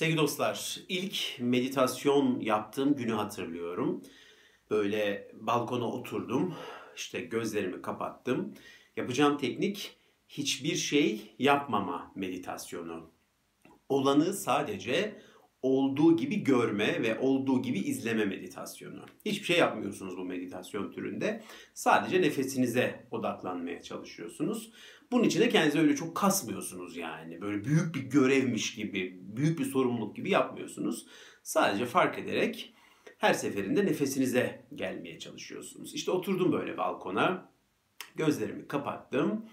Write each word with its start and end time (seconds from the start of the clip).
Sevgili 0.00 0.18
dostlar, 0.18 0.80
ilk 0.88 1.36
meditasyon 1.38 2.40
yaptığım 2.40 2.96
günü 2.96 3.12
hatırlıyorum. 3.12 4.02
Böyle 4.70 5.30
balkona 5.34 5.84
oturdum, 5.84 6.54
işte 6.96 7.20
gözlerimi 7.20 7.82
kapattım. 7.82 8.54
Yapacağım 8.96 9.38
teknik 9.38 9.96
hiçbir 10.28 10.76
şey 10.76 11.34
yapmama 11.38 12.12
meditasyonu. 12.14 13.10
Olanı 13.88 14.32
sadece 14.32 15.22
olduğu 15.62 16.16
gibi 16.16 16.44
görme 16.44 17.02
ve 17.02 17.18
olduğu 17.18 17.62
gibi 17.62 17.78
izleme 17.78 18.24
meditasyonu. 18.24 19.04
Hiçbir 19.24 19.46
şey 19.46 19.58
yapmıyorsunuz 19.58 20.16
bu 20.16 20.24
meditasyon 20.24 20.92
türünde. 20.92 21.42
Sadece 21.74 22.22
nefesinize 22.22 23.06
odaklanmaya 23.10 23.82
çalışıyorsunuz. 23.82 24.72
Bunun 25.12 25.24
için 25.24 25.40
de 25.40 25.48
kendinizi 25.48 25.78
öyle 25.78 25.96
çok 25.96 26.16
kasmıyorsunuz 26.16 26.96
yani. 26.96 27.40
Böyle 27.40 27.64
büyük 27.64 27.94
bir 27.94 28.00
görevmiş 28.00 28.74
gibi, 28.74 29.20
büyük 29.22 29.58
bir 29.58 29.64
sorumluluk 29.64 30.16
gibi 30.16 30.30
yapmıyorsunuz. 30.30 31.06
Sadece 31.42 31.86
fark 31.86 32.18
ederek 32.18 32.74
her 33.18 33.34
seferinde 33.34 33.86
nefesinize 33.86 34.64
gelmeye 34.74 35.18
çalışıyorsunuz. 35.18 35.94
İşte 35.94 36.10
oturdum 36.10 36.52
böyle 36.52 36.76
balkona. 36.76 37.50
Gözlerimi 38.16 38.68
kapattım. 38.68 39.46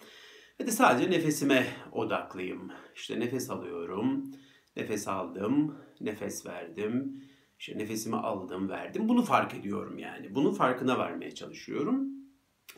Ve 0.59 0.67
de 0.67 0.71
sadece 0.71 1.11
nefesime 1.11 1.67
odaklıyım. 1.91 2.71
İşte 2.95 3.19
nefes 3.19 3.49
alıyorum. 3.49 4.31
Nefes 4.77 5.07
aldım, 5.07 5.75
nefes 6.01 6.45
verdim. 6.45 7.23
İşte 7.59 7.77
nefesimi 7.77 8.15
aldım, 8.15 8.69
verdim. 8.69 9.09
Bunu 9.09 9.21
fark 9.21 9.53
ediyorum 9.53 9.99
yani. 9.99 10.35
Bunun 10.35 10.53
farkına 10.53 10.99
varmaya 10.99 11.35
çalışıyorum. 11.35 12.07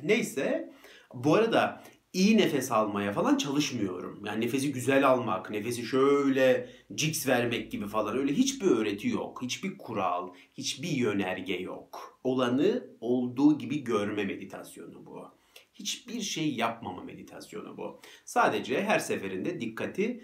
Neyse, 0.03 0.73
bu 1.13 1.33
arada 1.33 1.83
iyi 2.13 2.37
nefes 2.37 2.71
almaya 2.71 3.11
falan 3.13 3.37
çalışmıyorum. 3.37 4.25
Yani 4.25 4.45
nefesi 4.45 4.71
güzel 4.71 5.07
almak, 5.09 5.49
nefesi 5.49 5.85
şöyle 5.85 6.69
ciks 6.95 7.27
vermek 7.27 7.71
gibi 7.71 7.87
falan 7.87 8.17
öyle 8.17 8.33
hiçbir 8.33 8.67
öğreti 8.67 9.07
yok. 9.07 9.41
Hiçbir 9.41 9.77
kural, 9.77 10.33
hiçbir 10.53 10.89
yönerge 10.89 11.53
yok. 11.53 12.19
Olanı 12.23 12.83
olduğu 13.01 13.57
gibi 13.57 13.83
görme 13.83 14.23
meditasyonu 14.25 15.05
bu. 15.05 15.25
Hiçbir 15.73 16.21
şey 16.21 16.55
yapmama 16.55 17.03
meditasyonu 17.03 17.77
bu. 17.77 18.01
Sadece 18.25 18.83
her 18.83 18.99
seferinde 18.99 19.61
dikkati 19.61 20.23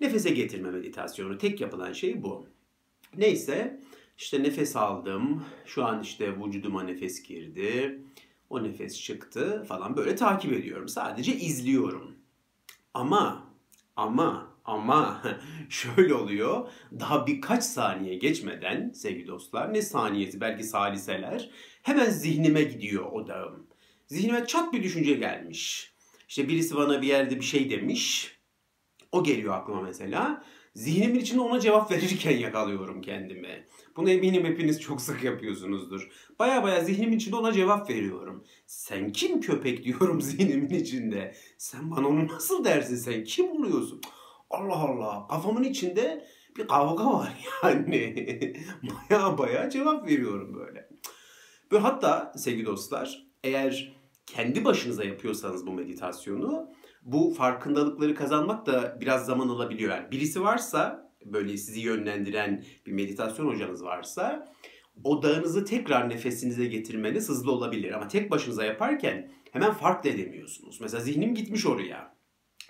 nefese 0.00 0.30
getirme 0.30 0.70
meditasyonu. 0.70 1.38
Tek 1.38 1.60
yapılan 1.60 1.92
şey 1.92 2.22
bu. 2.22 2.46
Neyse 3.16 3.80
işte 4.18 4.42
nefes 4.42 4.76
aldım. 4.76 5.44
Şu 5.66 5.84
an 5.84 6.02
işte 6.02 6.36
vücuduma 6.40 6.82
nefes 6.82 7.22
girdi. 7.22 7.98
O 8.50 8.64
nefes 8.64 9.02
çıktı 9.02 9.64
falan 9.68 9.96
böyle 9.96 10.16
takip 10.16 10.52
ediyorum. 10.52 10.88
Sadece 10.88 11.36
izliyorum. 11.36 12.14
Ama 12.94 13.52
ama 13.96 14.52
ama 14.64 15.22
şöyle 15.68 16.14
oluyor. 16.14 16.68
Daha 17.00 17.26
birkaç 17.26 17.64
saniye 17.64 18.14
geçmeden 18.14 18.90
sevgili 18.94 19.26
dostlar 19.26 19.74
ne 19.74 19.82
saniyesi 19.82 20.40
belki 20.40 20.64
saliseler 20.64 21.50
hemen 21.82 22.10
zihnime 22.10 22.62
gidiyor 22.62 23.12
odağım. 23.12 23.66
Zihnime 24.06 24.46
çat 24.46 24.72
bir 24.72 24.82
düşünce 24.82 25.14
gelmiş. 25.14 25.92
İşte 26.28 26.48
birisi 26.48 26.76
bana 26.76 27.02
bir 27.02 27.06
yerde 27.06 27.36
bir 27.36 27.44
şey 27.44 27.70
demiş. 27.70 28.36
O 29.12 29.24
geliyor 29.24 29.54
aklıma 29.54 29.82
mesela. 29.82 30.44
Zihnimin 30.74 31.20
içinde 31.20 31.40
ona 31.40 31.60
cevap 31.60 31.90
verirken 31.90 32.38
yakalıyorum 32.38 33.02
kendimi. 33.02 33.66
Bunu 33.96 34.10
eminim 34.10 34.44
hepiniz 34.44 34.80
çok 34.80 35.00
sık 35.00 35.24
yapıyorsunuzdur. 35.24 36.08
Baya 36.38 36.62
baya 36.62 36.84
zihnimin 36.84 37.16
içinde 37.16 37.36
ona 37.36 37.52
cevap 37.52 37.90
veriyorum. 37.90 38.44
Sen 38.66 39.12
kim 39.12 39.40
köpek 39.40 39.84
diyorum 39.84 40.20
zihnimin 40.20 40.70
içinde. 40.70 41.34
Sen 41.58 41.90
bana 41.90 42.08
onu 42.08 42.26
nasıl 42.26 42.64
dersin 42.64 42.96
sen 42.96 43.24
kim 43.24 43.50
oluyorsun? 43.50 44.00
Allah 44.50 44.76
Allah 44.76 45.26
kafamın 45.28 45.62
içinde 45.62 46.26
bir 46.56 46.68
kavga 46.68 47.12
var 47.12 47.32
yani. 47.62 48.54
baya 48.82 49.38
baya 49.38 49.70
cevap 49.70 50.06
veriyorum 50.08 50.54
böyle. 50.54 50.88
Böyle 51.70 51.82
hatta 51.82 52.32
sevgili 52.36 52.66
dostlar 52.66 53.26
eğer 53.44 53.96
kendi 54.26 54.64
başınıza 54.64 55.04
yapıyorsanız 55.04 55.66
bu 55.66 55.72
meditasyonu 55.72 56.72
bu 57.02 57.34
farkındalıkları 57.34 58.14
kazanmak 58.14 58.66
da 58.66 58.98
biraz 59.00 59.26
zaman 59.26 59.48
alabiliyor. 59.48 59.90
Yani 59.90 60.10
birisi 60.10 60.42
varsa 60.42 61.12
böyle 61.24 61.56
sizi 61.56 61.80
yönlendiren 61.80 62.64
bir 62.86 62.92
meditasyon 62.92 63.46
hocanız 63.46 63.84
varsa 63.84 64.52
odağınızı 65.04 65.64
tekrar 65.64 66.08
nefesinize 66.08 66.66
getirmeniz 66.66 67.28
hızlı 67.28 67.52
olabilir. 67.52 67.92
Ama 67.92 68.08
tek 68.08 68.30
başınıza 68.30 68.64
yaparken 68.64 69.30
hemen 69.50 69.72
fark 69.72 70.04
da 70.04 70.08
edemiyorsunuz. 70.08 70.80
Mesela 70.80 71.02
zihnim 71.02 71.34
gitmiş 71.34 71.66
oraya. 71.66 72.14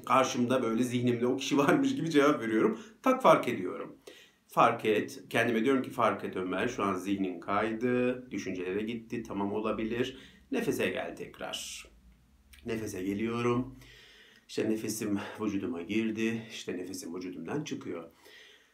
Karşımda 0.06 0.62
böyle 0.62 0.82
zihnimde 0.82 1.26
o 1.26 1.37
kişi 1.37 1.59
varmış 1.59 1.94
gibi 1.94 2.10
cevap 2.10 2.41
veriyorum. 2.41 2.81
Tak 3.03 3.22
fark 3.22 3.48
ediyorum. 3.48 3.97
Fark 4.48 4.84
et. 4.84 5.22
Kendime 5.31 5.65
diyorum 5.65 5.82
ki 5.82 5.91
fark 5.91 6.25
et 6.25 6.37
Ömer. 6.37 6.69
Şu 6.69 6.82
an 6.82 6.94
zihnin 6.94 7.41
kaydı. 7.41 8.31
Düşüncelere 8.31 8.82
gitti. 8.82 9.22
Tamam 9.22 9.53
olabilir. 9.53 10.19
Nefese 10.53 10.91
gel 10.91 11.16
tekrar. 11.16 11.87
Nefese 12.66 13.03
geliyorum. 13.03 13.78
İşte 14.48 14.70
nefesim 14.70 15.19
vücuduma 15.41 15.82
girdi. 15.82 16.42
İşte 16.50 16.76
nefesim 16.76 17.14
vücudumdan 17.14 17.64
çıkıyor. 17.64 18.10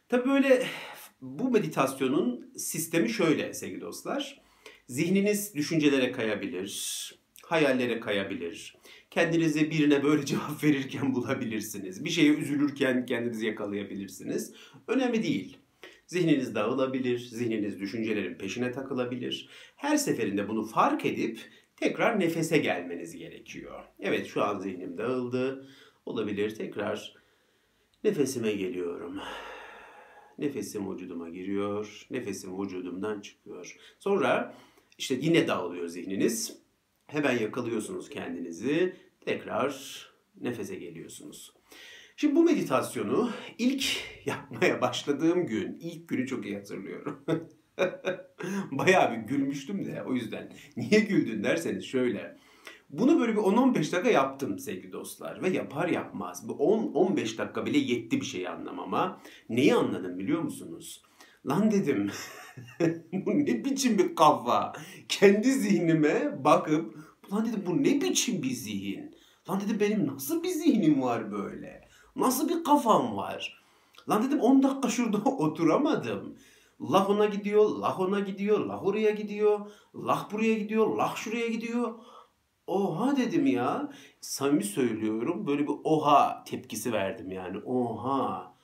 Tabii 0.09 0.29
böyle 0.29 0.63
bu 1.21 1.51
meditasyonun 1.51 2.53
sistemi 2.57 3.09
şöyle 3.09 3.53
sevgili 3.53 3.81
dostlar. 3.81 4.41
Zihniniz 4.87 5.55
düşüncelere 5.55 6.11
kayabilir, 6.11 7.13
hayallere 7.43 7.99
kayabilir. 7.99 8.75
Kendinizi 9.11 9.71
birine 9.71 10.03
böyle 10.03 10.25
cevap 10.25 10.63
verirken 10.63 11.15
bulabilirsiniz. 11.15 12.05
Bir 12.05 12.09
şeye 12.09 12.33
üzülürken 12.33 13.05
kendinizi 13.05 13.45
yakalayabilirsiniz. 13.45 14.53
Önemli 14.87 15.23
değil. 15.23 15.57
Zihniniz 16.07 16.55
dağılabilir, 16.55 17.19
zihniniz 17.19 17.79
düşüncelerin 17.79 18.35
peşine 18.35 18.71
takılabilir. 18.71 19.49
Her 19.75 19.97
seferinde 19.97 20.47
bunu 20.47 20.65
fark 20.65 21.05
edip 21.05 21.39
tekrar 21.79 22.19
nefese 22.19 22.57
gelmeniz 22.57 23.15
gerekiyor. 23.15 23.83
Evet 23.99 24.27
şu 24.27 24.43
an 24.43 24.59
zihnim 24.59 24.97
dağıldı. 24.97 25.67
Olabilir 26.05 26.55
tekrar 26.55 27.15
nefesime 28.03 28.51
geliyorum. 28.51 29.19
Nefesim 30.37 30.93
vücuduma 30.93 31.29
giriyor. 31.29 32.07
Nefesim 32.11 32.61
vücudumdan 32.61 33.21
çıkıyor. 33.21 33.77
Sonra 33.99 34.55
işte 34.97 35.17
yine 35.21 35.47
dağılıyor 35.47 35.87
zihniniz. 35.87 36.57
Hemen 37.07 37.39
yakalıyorsunuz 37.39 38.09
kendinizi. 38.09 38.95
Tekrar 39.21 40.05
nefese 40.41 40.75
geliyorsunuz. 40.75 41.53
Şimdi 42.15 42.35
bu 42.35 42.43
meditasyonu 42.43 43.31
ilk 43.57 43.85
yapmaya 44.25 44.81
başladığım 44.81 45.47
gün, 45.47 45.77
ilk 45.79 46.09
günü 46.09 46.27
çok 46.27 46.45
iyi 46.45 46.55
hatırlıyorum. 46.55 47.23
Bayağı 48.71 49.11
bir 49.11 49.17
gülmüştüm 49.17 49.85
de 49.85 50.03
o 50.07 50.13
yüzden. 50.13 50.51
Niye 50.77 50.99
güldün 50.99 51.43
derseniz 51.43 51.85
şöyle. 51.85 52.37
Bunu 52.89 53.19
böyle 53.19 53.31
bir 53.31 53.37
10-15 53.37 53.75
dakika 53.75 54.09
yaptım 54.09 54.59
sevgili 54.59 54.91
dostlar. 54.91 55.41
Ve 55.43 55.49
yapar 55.49 55.87
yapmaz. 55.87 56.49
Bu 56.49 56.53
10-15 56.53 57.37
dakika 57.37 57.65
bile 57.65 57.77
yetti 57.77 58.21
bir 58.21 58.25
şey 58.25 58.47
anlamama. 58.47 59.21
Neyi 59.49 59.75
anladım 59.75 60.19
biliyor 60.19 60.41
musunuz? 60.41 61.03
Lan 61.47 61.71
dedim 61.71 62.11
bu 63.13 63.31
ne 63.31 63.65
biçim 63.65 63.97
bir 63.97 64.15
kafa. 64.15 64.73
Kendi 65.09 65.51
zihnime 65.51 66.43
bakıp 66.43 66.95
lan 67.33 67.45
dedim 67.45 67.63
bu 67.65 67.83
ne 67.83 68.01
biçim 68.01 68.43
bir 68.43 68.51
zihin. 68.51 69.15
Lan 69.49 69.61
dedim 69.61 69.77
benim 69.79 70.07
nasıl 70.07 70.43
bir 70.43 70.49
zihnim 70.49 71.01
var 71.01 71.31
böyle. 71.31 71.87
Nasıl 72.15 72.49
bir 72.49 72.63
kafam 72.63 73.17
var. 73.17 73.63
Lan 74.09 74.23
dedim 74.23 74.39
10 74.39 74.63
dakika 74.63 74.89
şurada 74.89 75.17
oturamadım. 75.17 76.37
Lah 76.81 77.09
ona 77.09 77.25
gidiyor, 77.25 77.69
lah 77.69 77.99
ona 77.99 78.19
gidiyor, 78.19 78.59
lah 78.65 78.85
oraya 78.85 79.11
gidiyor, 79.11 79.71
lah 79.95 80.29
gidiyor, 80.31 80.97
lah 80.97 81.15
gidiyor. 81.51 81.93
Oha 82.67 83.17
dedim 83.17 83.45
ya. 83.45 83.91
Samimi 84.21 84.63
söylüyorum 84.63 85.47
böyle 85.47 85.63
bir 85.63 85.73
oha 85.83 86.43
tepkisi 86.43 86.93
verdim 86.93 87.31
yani. 87.31 87.57
Oha. 87.57 88.55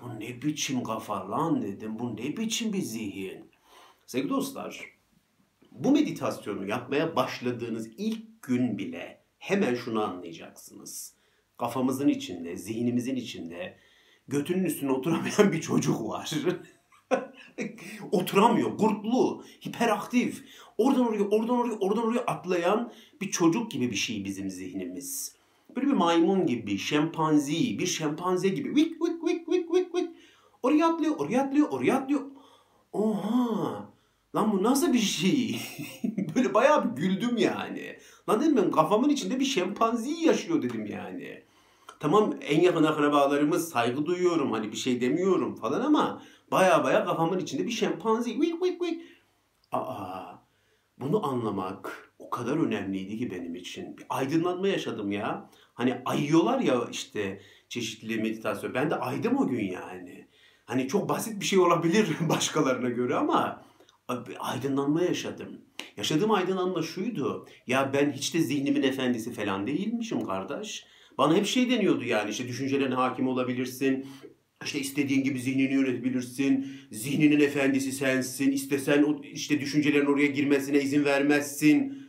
Bu 0.00 0.20
ne 0.20 0.42
biçim 0.42 0.82
kafa 0.82 1.30
lan 1.30 1.62
dedim. 1.62 1.98
Bu 1.98 2.16
ne 2.16 2.36
biçim 2.36 2.72
bir 2.72 2.82
zihin. 2.82 3.50
Sevgili 4.06 4.30
dostlar, 4.30 4.84
bu 5.72 5.92
meditasyonu 5.92 6.68
yapmaya 6.68 7.16
başladığınız 7.16 7.90
ilk 7.98 8.42
gün 8.42 8.78
bile 8.78 9.24
hemen 9.38 9.74
şunu 9.74 10.02
anlayacaksınız. 10.02 11.14
Kafamızın 11.58 12.08
içinde, 12.08 12.56
zihnimizin 12.56 13.16
içinde 13.16 13.78
götünün 14.28 14.64
üstüne 14.64 14.92
oturamayan 14.92 15.52
bir 15.52 15.60
çocuk 15.60 16.08
var. 16.08 16.32
Oturamıyor, 18.12 18.70
gurtlu, 18.70 19.44
hiperaktif. 19.66 20.44
Oradan 20.78 21.08
oraya, 21.08 21.22
oradan 21.22 21.58
oraya, 21.58 21.78
oradan 21.78 22.04
oraya 22.04 22.20
atlayan 22.20 22.92
bir 23.20 23.30
çocuk 23.30 23.70
gibi 23.70 23.90
bir 23.90 23.96
şey 23.96 24.24
bizim 24.24 24.50
zihnimiz. 24.50 25.36
Böyle 25.76 25.86
bir 25.86 25.92
maymun 25.92 26.46
gibi, 26.46 26.78
şempanzi, 26.78 27.78
bir 27.78 27.86
şempanze 27.86 28.48
gibi. 28.48 28.76
Vik 28.76 29.02
vik 29.02 29.24
vik 29.24 29.48
vik 29.48 29.74
vik 29.74 29.94
vik. 29.94 30.10
Oraya 30.62 30.88
atlıyor, 30.88 31.16
oraya 31.18 31.42
atlıyor, 31.42 31.68
oraya 31.70 31.96
atlıyor. 31.96 32.20
Oha! 32.92 33.92
Lan 34.34 34.52
bu 34.52 34.62
nasıl 34.62 34.92
bir 34.92 34.98
şey? 34.98 35.60
Böyle 36.34 36.54
bayağı 36.54 36.96
bir 36.96 37.02
güldüm 37.02 37.36
yani. 37.36 37.98
Lan 38.28 38.40
dedim 38.40 38.56
ben 38.56 38.70
kafamın 38.70 39.08
içinde 39.08 39.40
bir 39.40 39.44
şempanzi 39.44 40.10
yaşıyor 40.10 40.62
dedim 40.62 40.86
yani. 40.86 41.42
Tamam 42.00 42.34
en 42.40 42.60
yakın 42.60 42.84
akrabalarımız 42.84 43.68
saygı 43.68 44.06
duyuyorum 44.06 44.52
hani 44.52 44.72
bir 44.72 44.76
şey 44.76 45.00
demiyorum 45.00 45.54
falan 45.54 45.80
ama 45.80 46.22
baya 46.52 46.84
baya 46.84 47.04
kafamın 47.04 47.38
içinde 47.38 47.66
bir 47.66 47.70
şempanze. 47.70 48.30
Vik 48.30 48.62
vik 48.62 48.82
vik. 48.82 49.02
Aa 49.72 50.32
bunu 50.98 51.26
anlamak 51.26 52.12
o 52.18 52.30
kadar 52.30 52.56
önemliydi 52.56 53.18
ki 53.18 53.30
benim 53.30 53.54
için. 53.54 53.96
Bir 53.96 54.06
aydınlanma 54.08 54.68
yaşadım 54.68 55.12
ya. 55.12 55.50
Hani 55.74 56.02
ayıyorlar 56.04 56.60
ya 56.60 56.88
işte 56.90 57.40
çeşitli 57.68 58.16
meditasyon. 58.16 58.74
Ben 58.74 58.90
de 58.90 58.94
aydım 58.94 59.38
o 59.38 59.46
gün 59.46 59.64
yani. 59.64 60.28
Hani 60.64 60.88
çok 60.88 61.08
basit 61.08 61.40
bir 61.40 61.44
şey 61.44 61.58
olabilir 61.58 62.16
başkalarına 62.28 62.88
göre 62.88 63.14
ama 63.14 63.62
aydınlanma 64.38 65.02
yaşadım. 65.02 65.60
Yaşadığım 65.96 66.30
aydınlanma 66.30 66.82
şuydu. 66.82 67.46
Ya 67.66 67.92
ben 67.92 68.10
hiç 68.10 68.34
de 68.34 68.40
zihnimin 68.40 68.82
efendisi 68.82 69.32
falan 69.32 69.66
değilmişim 69.66 70.26
kardeş. 70.26 70.86
Bana 71.18 71.34
hep 71.34 71.46
şey 71.46 71.70
deniyordu 71.70 72.04
yani 72.04 72.30
işte 72.30 72.48
düşüncelerine 72.48 72.94
hakim 72.94 73.28
olabilirsin. 73.28 74.06
İşte 74.64 74.80
istediğin 74.80 75.24
gibi 75.24 75.40
zihnini 75.40 75.74
yönetebilirsin. 75.74 76.66
Zihninin 76.90 77.40
efendisi 77.40 77.92
sensin. 77.92 78.52
İstesen 78.52 79.06
işte 79.32 79.60
düşüncelerin 79.60 80.06
oraya 80.06 80.26
girmesine 80.26 80.80
izin 80.80 81.04
vermezsin. 81.04 82.02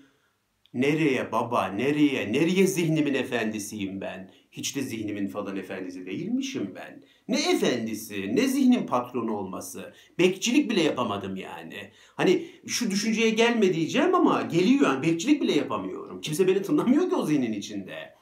Nereye 0.73 1.31
baba, 1.31 1.67
nereye? 1.67 2.33
Nereye 2.33 2.67
zihnimin 2.67 3.13
efendisiyim 3.13 4.01
ben? 4.01 4.31
Hiç 4.51 4.75
de 4.75 4.81
zihnimin 4.81 5.27
falan 5.27 5.57
efendisi 5.57 6.05
değilmişim 6.05 6.71
ben. 6.75 7.03
Ne 7.27 7.51
efendisi, 7.51 8.35
ne 8.35 8.47
zihnin 8.47 8.87
patronu 8.87 9.31
olması. 9.31 9.93
Bekçilik 10.19 10.69
bile 10.71 10.81
yapamadım 10.81 11.35
yani. 11.35 11.91
Hani 12.15 12.47
şu 12.67 12.91
düşünceye 12.91 13.29
gelme 13.29 13.73
diyeceğim 13.73 14.15
ama 14.15 14.41
geliyor 14.41 14.81
yani 14.83 15.07
bekçilik 15.07 15.41
bile 15.41 15.51
yapamıyorum. 15.51 16.21
Kimse 16.21 16.47
beni 16.47 16.61
tınlamıyor 16.61 17.09
ki 17.09 17.15
o 17.15 17.25
zihnin 17.25 17.53
içinde. 17.53 18.13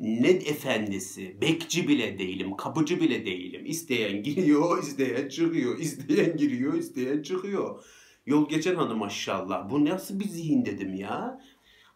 Ne 0.00 0.28
efendisi, 0.28 1.40
bekçi 1.40 1.88
bile 1.88 2.18
değilim, 2.18 2.56
kapıcı 2.56 3.00
bile 3.00 3.26
değilim. 3.26 3.66
İsteyen 3.66 4.22
giriyor, 4.22 4.82
isteyen 4.82 5.28
çıkıyor, 5.28 5.78
isteyen 5.78 6.36
giriyor, 6.36 6.74
isteyen 6.74 7.22
çıkıyor. 7.22 7.84
Yol 8.26 8.48
geçen 8.48 8.74
hanım 8.74 8.98
maşallah. 8.98 9.70
Bu 9.70 9.84
nasıl 9.84 10.20
bir 10.20 10.24
zihin 10.24 10.64
dedim 10.66 10.94
ya. 10.94 11.40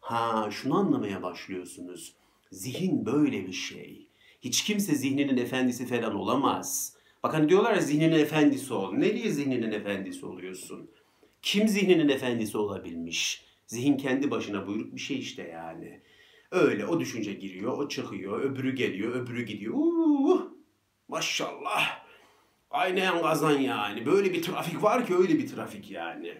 Ha 0.00 0.48
şunu 0.50 0.78
anlamaya 0.78 1.22
başlıyorsunuz. 1.22 2.14
Zihin 2.52 3.06
böyle 3.06 3.46
bir 3.46 3.52
şey. 3.52 4.06
Hiç 4.40 4.64
kimse 4.64 4.94
zihninin 4.94 5.36
efendisi 5.36 5.86
falan 5.86 6.14
olamaz. 6.14 6.96
Bakın 7.22 7.48
diyorlar 7.48 7.74
ya 7.74 7.80
zihninin 7.80 8.18
efendisi 8.18 8.74
ol. 8.74 8.92
Nereye 8.92 9.30
zihninin 9.30 9.72
efendisi 9.72 10.26
oluyorsun? 10.26 10.90
Kim 11.42 11.68
zihninin 11.68 12.08
efendisi 12.08 12.58
olabilmiş? 12.58 13.44
Zihin 13.66 13.96
kendi 13.96 14.30
başına 14.30 14.66
buyruk 14.66 14.94
bir 14.94 15.00
şey 15.00 15.18
işte 15.18 15.42
yani. 15.42 16.00
Öyle 16.54 16.86
o 16.86 17.00
düşünce 17.00 17.32
giriyor, 17.32 17.78
o 17.78 17.88
çıkıyor, 17.88 18.40
öbürü 18.40 18.74
geliyor, 18.74 19.14
öbürü 19.14 19.42
gidiyor. 19.42 19.74
Uh, 19.76 20.42
maşallah. 21.08 22.04
Aynen 22.70 23.22
kazan 23.22 23.58
yani. 23.58 24.06
Böyle 24.06 24.32
bir 24.32 24.42
trafik 24.42 24.82
var 24.82 25.06
ki 25.06 25.16
öyle 25.16 25.38
bir 25.38 25.46
trafik 25.46 25.90
yani. 25.90 26.34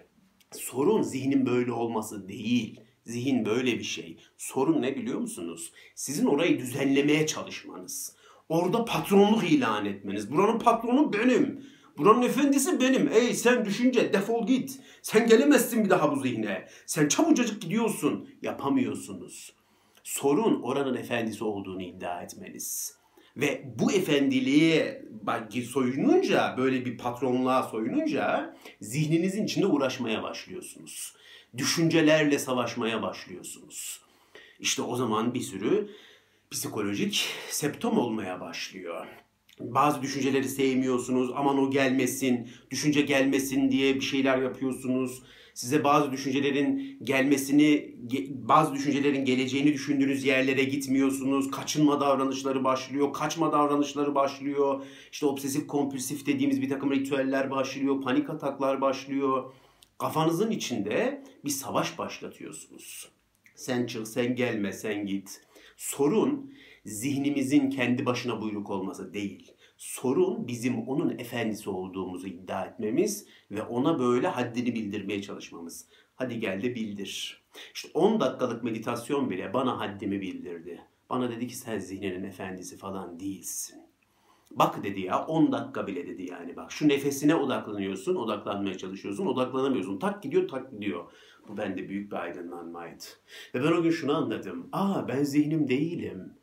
Sorun 0.53 1.03
zihnin 1.03 1.47
böyle 1.47 1.73
olması 1.73 2.29
değil. 2.29 2.81
Zihin 3.05 3.47
böyle 3.47 3.79
bir 3.79 3.85
şey. 3.85 4.19
Sorun 4.37 4.83
ne 4.83 4.97
biliyor 4.97 5.19
musunuz? 5.19 5.73
Sizin 5.95 6.27
orayı 6.27 6.59
düzenlemeye 6.59 7.27
çalışmanız. 7.27 8.17
Orada 8.49 8.85
patronluk 8.85 9.53
ilan 9.53 9.87
etmeniz. 9.87 10.33
Buranın 10.33 10.59
patronu 10.59 11.13
benim. 11.13 11.65
Buranın 11.99 12.23
efendisi 12.23 12.81
benim. 12.81 13.09
Ey 13.13 13.35
sen 13.35 13.65
düşünce 13.65 14.13
defol 14.13 14.47
git. 14.47 14.81
Sen 15.03 15.27
gelemezsin 15.27 15.85
bir 15.85 15.91
daha 15.91 16.17
bu 16.17 16.21
zihne. 16.21 16.69
Sen 16.87 17.09
çabucacık 17.09 17.63
gidiyorsun. 17.63 18.29
Yapamıyorsunuz. 18.43 19.55
Sorun 20.05 20.63
oranın 20.63 20.97
efendisi 20.97 21.45
olduğunu 21.45 21.83
iddia 21.83 22.23
etmeniz. 22.23 22.99
Ve 23.37 23.65
bu 23.79 23.93
efendiliğe 23.93 25.05
soyununca, 25.73 26.55
böyle 26.59 26.85
bir 26.85 26.99
patronluğa 26.99 27.63
soyununca 27.63 28.57
zihninizin 28.81 29.45
içinde 29.45 29.67
uğraşmaya 29.67 30.23
başlıyorsunuz 30.23 31.15
düşüncelerle 31.57 32.39
savaşmaya 32.39 33.03
başlıyorsunuz. 33.03 34.01
İşte 34.61 34.83
o 34.83 34.97
zaman 34.97 35.35
bir 35.35 35.41
sürü 35.41 35.91
psikolojik 36.51 37.27
septom 37.49 37.99
olmaya 37.99 38.41
başlıyor. 38.41 39.07
Bazı 39.61 40.03
düşünceleri 40.03 40.49
sevmiyorsunuz, 40.49 41.31
aman 41.35 41.59
o 41.59 41.71
gelmesin, 41.71 42.49
düşünce 42.71 43.01
gelmesin 43.01 43.71
diye 43.71 43.95
bir 43.95 44.01
şeyler 44.01 44.39
yapıyorsunuz. 44.39 45.23
Size 45.55 45.85
bazı 45.85 46.13
düşüncelerin 46.13 46.99
gelmesini, 47.03 47.95
bazı 48.31 48.75
düşüncelerin 48.75 49.25
geleceğini 49.25 49.73
düşündüğünüz 49.73 50.25
yerlere 50.25 50.65
gitmiyorsunuz. 50.65 51.51
Kaçınma 51.51 52.01
davranışları 52.01 52.65
başlıyor, 52.65 53.13
kaçma 53.13 53.53
davranışları 53.53 54.15
başlıyor. 54.15 54.85
İşte 55.13 55.27
obsesif 55.27 55.67
kompulsif 55.67 56.27
dediğimiz 56.27 56.63
bir 56.63 56.69
takım 56.69 56.93
ritüeller 56.93 57.51
başlıyor, 57.51 58.03
panik 58.03 58.31
ataklar 58.31 58.81
başlıyor 58.81 59.53
kafanızın 59.99 60.51
içinde 60.51 61.25
bir 61.45 61.51
savaş 61.51 61.99
başlatıyorsunuz. 61.99 63.09
Sen 63.55 63.87
çık, 63.87 64.09
sen 64.09 64.37
gelme, 64.37 64.73
sen 64.73 65.07
git. 65.07 65.41
Sorun 65.77 66.55
zihnimizin 66.85 67.71
kendi 67.71 68.07
başına 68.07 68.41
buyruk 68.41 68.71
olması 68.71 69.15
değil. 69.15 69.53
Sorun 69.77 70.49
bizim 70.49 70.89
onun 70.89 71.19
efendisi 71.19 71.71
olduğumuzu 71.71 72.27
iddia 72.27 72.65
etmemiz 72.65 73.27
ve 73.51 73.63
ona 73.63 73.99
böyle 73.99 74.29
haddini 74.29 74.75
bildirmeye 74.75 75.23
çalışmamız. 75.23 75.87
Hadi 76.17 76.41
gel 76.41 76.63
de 76.63 76.75
bildir. 76.75 77.43
İşte 77.75 77.89
10 77.95 78.21
dakikalık 78.21 78.65
meditasyon 78.65 79.31
bile 79.31 79.55
bana 79.55 79.81
haddimi 79.81 80.21
bildirdi. 80.21 80.81
Bana 81.11 81.31
dedi 81.31 81.49
ki 81.49 81.57
sen 81.57 81.79
zihninin 81.79 82.25
efendisi 82.25 82.77
falan 82.77 83.21
değilsin. 83.21 83.83
Bak 84.51 84.85
dedi 84.85 85.01
ya 85.01 85.27
10 85.27 85.53
dakika 85.53 85.87
bile 85.87 86.07
dedi 86.07 86.31
yani 86.31 86.57
bak 86.57 86.73
şu 86.73 86.89
nefesine 86.89 87.35
odaklanıyorsun, 87.35 88.17
odaklanmaya 88.17 88.79
çalışıyorsun, 88.79 89.27
odaklanamıyorsun. 89.27 89.99
Tak 89.99 90.23
gidiyor, 90.23 90.49
tak 90.49 90.71
gidiyor. 90.71 91.05
Bu 91.49 91.57
bende 91.57 91.89
büyük 91.89 92.13
bir 92.13 92.17
aydınlanmaydı. 92.17 93.05
Ve 93.55 93.63
ben 93.63 93.73
o 93.73 93.83
gün 93.83 93.91
şunu 93.91 94.17
anladım. 94.17 94.69
Aa 94.73 95.09
ben 95.09 95.25
zihnim 95.25 95.69
değilim. 95.69 96.35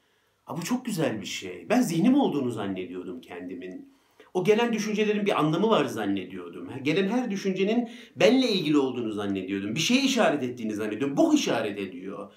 Ha 0.52 0.58
bu 0.58 0.64
çok 0.64 0.86
güzel 0.86 1.22
bir 1.22 1.26
şey. 1.26 1.66
Ben 1.70 1.82
zihnim 1.82 2.16
olduğunu 2.16 2.52
zannediyordum 2.52 3.22
kendimin. 3.22 3.94
O 4.34 4.44
gelen 4.44 4.74
düşüncelerin 4.74 5.26
bir 5.26 5.40
anlamı 5.40 5.70
var 5.70 5.86
zannediyordum. 5.86 6.70
Gelen 6.84 7.10
her 7.10 7.32
düşüncenin 7.32 7.90
benle 8.16 8.50
ilgili 8.50 8.78
olduğunu 8.78 9.12
zannediyordum. 9.12 9.76
Bir 9.76 9.80
şeye 9.80 10.02
işaret 10.02 10.44
ettiğini 10.44 10.74
zannediyordum. 10.74 11.18
Bu 11.18 11.36
işaret 11.36 11.80
ediyor. 11.80 12.34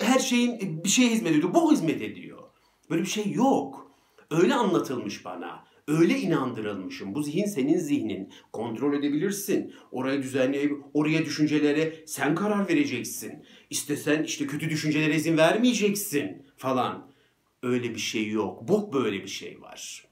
Her 0.00 0.18
şeyin 0.18 0.84
bir 0.84 0.88
şeye 0.88 1.10
hizmet 1.10 1.32
ediyor. 1.32 1.54
Bu 1.54 1.72
hizmet 1.72 2.02
ediyor. 2.02 2.38
Böyle 2.90 3.02
bir 3.02 3.08
şey 3.08 3.32
yok. 3.32 3.92
Öyle 4.30 4.54
anlatılmış 4.54 5.24
bana. 5.24 5.64
Öyle 5.88 6.18
inandırılmışım. 6.18 7.14
Bu 7.14 7.22
zihin 7.22 7.46
senin 7.46 7.78
zihnin. 7.78 8.32
Kontrol 8.52 8.94
edebilirsin. 8.94 9.74
Orayı 9.92 10.22
düzenleyip 10.22 10.72
oraya 10.94 11.24
düşüncelere 11.24 11.92
sen 12.06 12.34
karar 12.34 12.68
vereceksin. 12.68 13.44
İstesen 13.70 14.22
işte 14.22 14.46
kötü 14.46 14.70
düşüncelere 14.70 15.14
izin 15.14 15.36
vermeyeceksin 15.36 16.42
falan. 16.56 17.15
Öyle 17.66 17.94
bir 17.94 18.00
şey 18.00 18.28
yok. 18.28 18.68
Bu 18.68 18.92
böyle 18.92 19.22
bir 19.22 19.28
şey 19.28 19.60
var. 19.62 20.04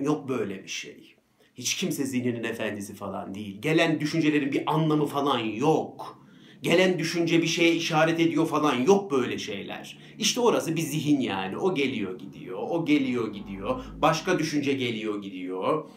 Yok 0.00 0.28
böyle 0.28 0.62
bir 0.62 0.68
şey. 0.68 1.14
Hiç 1.54 1.74
kimse 1.74 2.04
zihninin 2.04 2.44
efendisi 2.44 2.94
falan 2.94 3.34
değil. 3.34 3.60
Gelen 3.60 4.00
düşüncelerin 4.00 4.52
bir 4.52 4.62
anlamı 4.66 5.06
falan 5.06 5.38
yok. 5.38 6.24
Gelen 6.62 6.98
düşünce 6.98 7.42
bir 7.42 7.46
şeye 7.46 7.74
işaret 7.74 8.20
ediyor 8.20 8.46
falan 8.46 8.74
yok 8.74 9.10
böyle 9.10 9.38
şeyler. 9.38 9.98
İşte 10.18 10.40
orası 10.40 10.76
bir 10.76 10.80
zihin 10.80 11.20
yani. 11.20 11.56
O 11.56 11.74
geliyor 11.74 12.18
gidiyor, 12.18 12.58
o 12.62 12.84
geliyor 12.84 13.32
gidiyor. 13.32 13.84
Başka 14.02 14.38
düşünce 14.38 14.72
geliyor 14.72 15.22
gidiyor. 15.22 15.88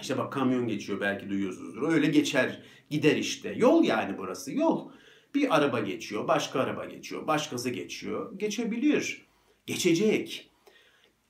İşte 0.00 0.18
bak 0.18 0.32
kamyon 0.32 0.68
geçiyor 0.68 1.00
belki 1.00 1.28
duyuyorsunuzdur. 1.28 1.92
Öyle 1.92 2.06
geçer 2.06 2.62
gider 2.90 3.16
işte. 3.16 3.54
Yol 3.56 3.84
yani 3.84 4.18
burası 4.18 4.52
yol. 4.52 4.88
Bir 5.34 5.56
araba 5.56 5.80
geçiyor, 5.80 6.28
başka 6.28 6.60
araba 6.60 6.84
geçiyor, 6.84 7.26
başkası 7.26 7.70
geçiyor. 7.70 8.38
Geçebilir. 8.38 9.24
Geçecek. 9.66 10.50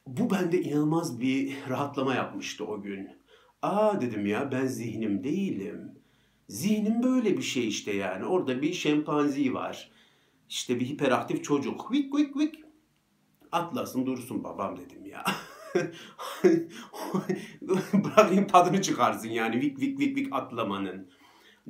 Bu 0.07 0.31
bende 0.31 0.63
inanılmaz 0.63 1.21
bir 1.21 1.57
rahatlama 1.69 2.15
yapmıştı 2.15 2.65
o 2.65 2.83
gün. 2.83 3.09
Aa 3.63 4.01
dedim 4.01 4.27
ya 4.27 4.53
ben 4.53 4.67
zihnim 4.67 5.25
değilim. 5.25 5.99
Zihnim 6.49 7.03
böyle 7.03 7.37
bir 7.37 7.43
şey 7.43 7.69
işte 7.69 7.93
yani. 7.93 8.25
Orada 8.25 8.63
bir 8.63 8.73
şempanzi 8.73 9.55
var. 9.55 9.91
İşte 10.49 10.81
bir 10.81 10.87
hiperaktif 10.87 11.45
çocuk. 11.45 11.93
Vik 11.93 12.15
vik 12.15 12.37
vik. 12.37 12.55
Atlasın 13.53 14.07
dursun 14.07 14.45
babam 14.45 14.77
dedim 14.77 15.07
ya. 15.07 15.25
Bırakayım 17.93 18.47
tadını 18.47 18.83
çıkarsın 18.83 19.29
yani 19.29 19.61
vik 19.61 19.81
vik 19.81 19.99
vik 19.99 20.17
vik 20.17 20.33
atlamanın. 20.33 21.11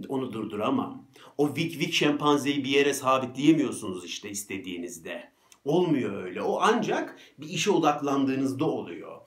Onu 0.08 0.32
durduramam. 0.32 1.06
O 1.38 1.56
vik 1.56 1.80
vik 1.80 1.92
şempanzeyi 1.92 2.64
bir 2.64 2.70
yere 2.70 2.94
sabitleyemiyorsunuz 2.94 4.04
işte 4.04 4.30
istediğinizde. 4.30 5.33
Olmuyor 5.64 6.24
öyle. 6.24 6.42
O 6.42 6.58
ancak 6.60 7.16
bir 7.38 7.48
işe 7.48 7.70
odaklandığınızda 7.70 8.64
oluyor. 8.64 9.20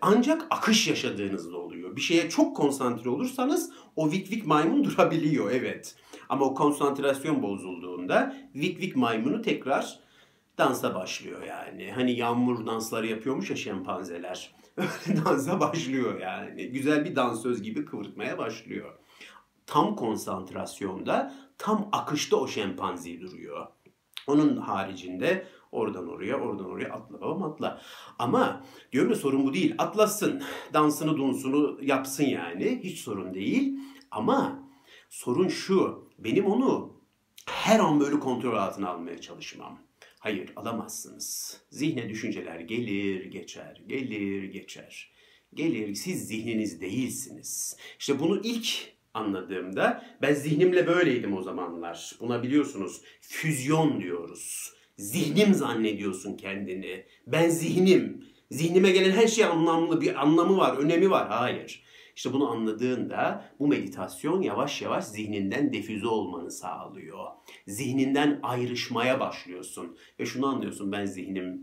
Ancak 0.00 0.46
akış 0.50 0.88
yaşadığınızda 0.88 1.56
oluyor. 1.56 1.96
Bir 1.96 2.00
şeye 2.00 2.30
çok 2.30 2.56
konsantre 2.56 3.10
olursanız 3.10 3.72
o 3.96 4.10
vik 4.10 4.30
vik 4.30 4.46
maymun 4.46 4.84
durabiliyor 4.84 5.50
evet. 5.50 5.94
Ama 6.28 6.44
o 6.44 6.54
konsantrasyon 6.54 7.42
bozulduğunda 7.42 8.36
vik 8.54 8.80
vik 8.80 8.96
maymunu 8.96 9.42
tekrar 9.42 9.98
dansa 10.58 10.94
başlıyor 10.94 11.42
yani. 11.42 11.92
Hani 11.92 12.12
yağmur 12.12 12.66
dansları 12.66 13.06
yapıyormuş 13.06 13.50
ya 13.50 13.56
şempanzeler. 13.56 14.54
Öyle 14.76 15.24
dansa 15.24 15.60
başlıyor 15.60 16.20
yani. 16.20 16.66
Güzel 16.66 17.04
bir 17.04 17.16
dansöz 17.16 17.62
gibi 17.62 17.84
kıvırtmaya 17.84 18.38
başlıyor. 18.38 18.98
Tam 19.66 19.96
konsantrasyonda, 19.96 21.34
tam 21.58 21.88
akışta 21.92 22.36
o 22.36 22.48
şempanzi 22.48 23.20
duruyor. 23.20 23.66
Onun 24.26 24.56
haricinde 24.56 25.46
oradan 25.74 26.08
oraya, 26.08 26.40
oradan 26.40 26.66
oraya 26.66 26.92
atla 26.92 27.20
babam 27.20 27.42
atla. 27.42 27.82
Ama 28.18 28.66
diyorum 28.92 29.10
ya 29.10 29.16
sorun 29.16 29.46
bu 29.46 29.54
değil. 29.54 29.74
Atlasın, 29.78 30.42
dansını 30.72 31.16
dunsunu 31.16 31.78
yapsın 31.82 32.24
yani. 32.24 32.80
Hiç 32.82 32.98
sorun 32.98 33.34
değil. 33.34 33.78
Ama 34.10 34.68
sorun 35.08 35.48
şu. 35.48 36.08
Benim 36.18 36.46
onu 36.46 37.00
her 37.46 37.80
an 37.80 38.00
böyle 38.00 38.20
kontrol 38.20 38.56
altına 38.56 38.88
almaya 38.88 39.20
çalışmam. 39.20 39.78
Hayır 40.18 40.52
alamazsınız. 40.56 41.60
Zihne 41.70 42.08
düşünceler 42.08 42.60
gelir 42.60 43.24
geçer, 43.24 43.82
gelir 43.86 44.44
geçer. 44.44 45.14
Gelir 45.54 45.94
siz 45.94 46.28
zihniniz 46.28 46.80
değilsiniz. 46.80 47.76
İşte 47.98 48.20
bunu 48.20 48.40
ilk 48.44 48.94
anladığımda 49.14 50.04
ben 50.22 50.34
zihnimle 50.34 50.86
böyleydim 50.86 51.36
o 51.36 51.42
zamanlar. 51.42 52.16
Buna 52.20 52.42
biliyorsunuz 52.42 53.00
füzyon 53.20 54.00
diyoruz. 54.00 54.74
Zihnim 54.96 55.54
zannediyorsun 55.54 56.36
kendini. 56.36 57.04
Ben 57.26 57.48
zihnim. 57.48 58.24
Zihnime 58.50 58.90
gelen 58.90 59.10
her 59.10 59.26
şey 59.26 59.44
anlamlı 59.44 60.00
bir 60.00 60.22
anlamı 60.22 60.56
var, 60.56 60.76
önemi 60.76 61.10
var. 61.10 61.28
Hayır. 61.28 61.84
İşte 62.16 62.32
bunu 62.32 62.50
anladığında 62.50 63.50
bu 63.58 63.68
meditasyon 63.68 64.42
yavaş 64.42 64.82
yavaş 64.82 65.04
zihninden 65.04 65.72
defüze 65.72 66.06
olmanı 66.06 66.50
sağlıyor. 66.50 67.26
Zihninden 67.66 68.40
ayrışmaya 68.42 69.20
başlıyorsun 69.20 69.96
ve 70.20 70.26
şunu 70.26 70.46
anlıyorsun 70.46 70.92
ben 70.92 71.04
zihnim 71.04 71.62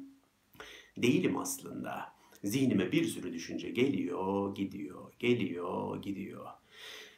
değilim 0.97 1.37
aslında. 1.37 2.13
Zihnime 2.43 2.91
bir 2.91 3.05
sürü 3.05 3.33
düşünce 3.33 3.69
geliyor, 3.69 4.55
gidiyor, 4.55 5.13
geliyor, 5.19 6.01
gidiyor. 6.01 6.45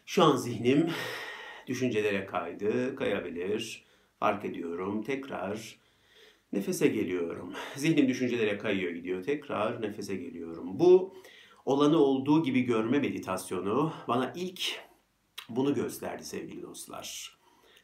Şu 0.05 0.24
an 0.24 0.36
zihnim 0.36 0.89
düşüncelere 1.67 2.25
kaydı, 2.25 2.96
kayabilir. 2.96 3.86
Fark 4.20 4.46
ediyorum. 4.46 5.03
Tekrar 5.03 5.79
nefese 6.54 6.88
geliyorum. 6.88 7.54
Zihnim 7.76 8.08
düşüncelere 8.08 8.58
kayıyor, 8.58 8.92
gidiyor. 8.92 9.24
Tekrar 9.24 9.82
nefese 9.82 10.16
geliyorum. 10.16 10.80
Bu 10.80 11.14
olanı 11.66 11.98
olduğu 11.98 12.44
gibi 12.44 12.62
görme 12.62 13.00
meditasyonu 13.00 13.94
bana 14.08 14.34
ilk 14.36 14.80
bunu 15.50 15.74
gösterdi 15.74 16.26
sevgili 16.26 16.62
dostlar. 16.62 17.38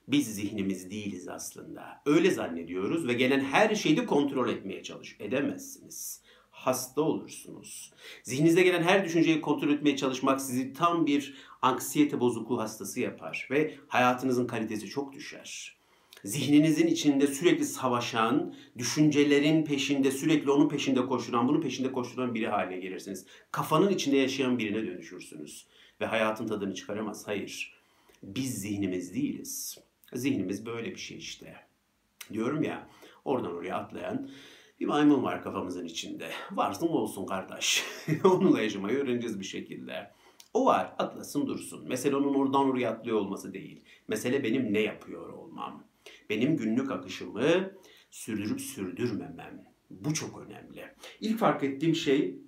Biz 0.07 0.35
zihnimiz 0.35 0.91
değiliz 0.91 1.27
aslında. 1.27 2.01
Öyle 2.05 2.31
zannediyoruz 2.31 3.07
ve 3.07 3.13
gelen 3.13 3.39
her 3.39 3.75
şeyi 3.75 4.05
kontrol 4.05 4.49
etmeye 4.49 4.83
çalış. 4.83 5.17
Edemezsiniz. 5.19 6.21
Hasta 6.51 7.01
olursunuz. 7.01 7.93
Zihninize 8.23 8.63
gelen 8.63 8.83
her 8.83 9.05
düşünceyi 9.05 9.41
kontrol 9.41 9.69
etmeye 9.69 9.97
çalışmak 9.97 10.41
sizi 10.41 10.73
tam 10.73 11.05
bir 11.05 11.33
anksiyete 11.61 12.19
bozukluğu 12.19 12.59
hastası 12.59 12.99
yapar 12.99 13.47
ve 13.51 13.75
hayatınızın 13.87 14.47
kalitesi 14.47 14.87
çok 14.87 15.13
düşer 15.13 15.78
zihninizin 16.23 16.87
içinde 16.87 17.27
sürekli 17.27 17.65
savaşan, 17.65 18.55
düşüncelerin 18.77 19.65
peşinde, 19.65 20.11
sürekli 20.11 20.51
onun 20.51 20.69
peşinde 20.69 21.05
koşturan, 21.05 21.47
bunun 21.47 21.61
peşinde 21.61 21.91
koşturan 21.91 22.35
biri 22.35 22.47
haline 22.47 22.79
gelirsiniz. 22.79 23.25
Kafanın 23.51 23.89
içinde 23.89 24.17
yaşayan 24.17 24.57
birine 24.57 24.87
dönüşürsünüz. 24.87 25.67
Ve 26.01 26.05
hayatın 26.05 26.47
tadını 26.47 26.73
çıkaramaz. 26.73 27.27
Hayır. 27.27 27.73
Biz 28.23 28.61
zihnimiz 28.61 29.15
değiliz. 29.15 29.77
Zihnimiz 30.13 30.65
böyle 30.65 30.91
bir 30.91 30.99
şey 30.99 31.17
işte. 31.17 31.55
Diyorum 32.33 32.63
ya, 32.63 32.87
oradan 33.25 33.55
oraya 33.55 33.75
atlayan 33.75 34.29
bir 34.79 34.85
maymun 34.85 35.23
var 35.23 35.43
kafamızın 35.43 35.85
içinde. 35.85 36.29
Varsın 36.51 36.87
olsun 36.87 37.25
kardeş. 37.25 37.83
Onunla 38.23 38.61
yaşamayı 38.61 38.97
öğreneceğiz 38.97 39.39
bir 39.39 39.45
şekilde. 39.45 40.11
O 40.53 40.65
var, 40.65 40.93
atlasın 40.97 41.47
dursun. 41.47 41.87
Mesele 41.87 42.15
onun 42.15 42.33
oradan 42.33 42.69
oraya 42.69 42.91
atlıyor 42.91 43.17
olması 43.17 43.53
değil. 43.53 43.83
Mesele 44.07 44.43
benim 44.43 44.73
ne 44.73 44.79
yapıyor 44.79 45.29
olmam 45.29 45.88
benim 46.29 46.57
günlük 46.57 46.91
akışımı 46.91 47.71
sürdürüp 48.11 48.61
sürdürmemem. 48.61 49.65
Bu 49.89 50.13
çok 50.13 50.39
önemli. 50.39 50.95
İlk 51.21 51.39
fark 51.39 51.63
ettiğim 51.63 51.95
şey 51.95 52.39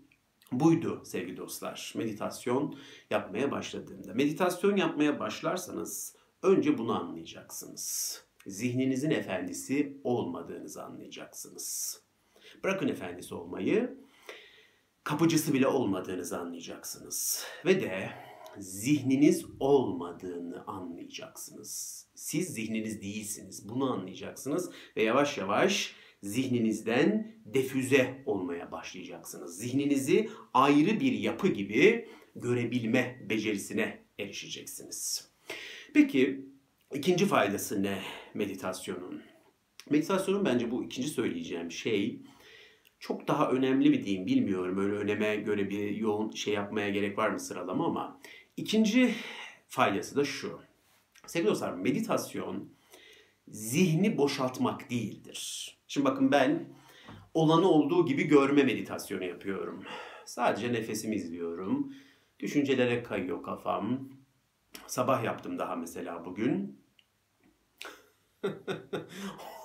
buydu 0.51 1.01
sevgili 1.05 1.37
dostlar. 1.37 1.93
Meditasyon 1.95 2.77
yapmaya 3.09 3.51
başladığımda. 3.51 4.13
Meditasyon 4.13 4.75
yapmaya 4.75 5.19
başlarsanız 5.19 6.15
önce 6.43 6.77
bunu 6.77 6.99
anlayacaksınız. 7.01 8.21
Zihninizin 8.47 9.11
efendisi 9.11 9.97
olmadığınızı 10.03 10.83
anlayacaksınız. 10.83 12.01
Bırakın 12.63 12.87
efendisi 12.87 13.35
olmayı, 13.35 13.97
kapıcısı 15.03 15.53
bile 15.53 15.67
olmadığınızı 15.67 16.39
anlayacaksınız. 16.39 17.45
Ve 17.65 17.81
de 17.81 18.09
zihniniz 18.57 19.45
olmadığını 19.59 20.63
anlayacaksınız. 20.67 22.07
Siz 22.21 22.47
zihniniz 22.47 23.01
değilsiniz. 23.01 23.69
Bunu 23.69 23.93
anlayacaksınız 23.93 24.71
ve 24.97 25.03
yavaş 25.03 25.37
yavaş 25.37 25.95
zihninizden 26.23 27.35
defüze 27.45 28.23
olmaya 28.25 28.71
başlayacaksınız. 28.71 29.57
Zihninizi 29.57 30.29
ayrı 30.53 30.99
bir 30.99 31.11
yapı 31.11 31.47
gibi 31.47 32.07
görebilme 32.35 33.25
becerisine 33.29 34.03
erişeceksiniz. 34.19 35.31
Peki 35.93 36.45
ikinci 36.93 37.25
faydası 37.25 37.83
ne 37.83 37.99
meditasyonun? 38.33 39.21
Meditasyonun 39.89 40.45
bence 40.45 40.71
bu 40.71 40.83
ikinci 40.83 41.07
söyleyeceğim 41.07 41.71
şey 41.71 42.21
çok 42.99 43.27
daha 43.27 43.51
önemli 43.51 43.89
mi 43.89 44.05
diyeyim 44.05 44.25
bilmiyorum. 44.25 44.77
Öyle 44.77 44.93
öneme 44.93 45.35
göre 45.35 45.69
bir 45.69 45.95
yoğun 45.95 46.31
şey 46.31 46.53
yapmaya 46.53 46.89
gerek 46.89 47.17
var 47.17 47.29
mı 47.29 47.39
sıralama 47.39 47.85
ama 47.85 48.21
İkinci 48.57 49.15
faydası 49.67 50.15
da 50.15 50.25
şu. 50.25 50.70
Sevgili 51.27 51.49
dostlar 51.49 51.73
meditasyon 51.73 52.69
zihni 53.47 54.17
boşaltmak 54.17 54.89
değildir. 54.89 55.71
Şimdi 55.87 56.05
bakın 56.05 56.31
ben 56.31 56.73
olanı 57.33 57.67
olduğu 57.67 58.05
gibi 58.05 58.23
görme 58.23 58.63
meditasyonu 58.63 59.23
yapıyorum. 59.23 59.83
Sadece 60.25 60.73
nefesimi 60.73 61.15
izliyorum. 61.15 61.93
Düşüncelere 62.39 63.03
kayıyor 63.03 63.43
kafam. 63.43 64.09
Sabah 64.87 65.23
yaptım 65.23 65.59
daha 65.59 65.75
mesela 65.75 66.25
bugün. 66.25 66.81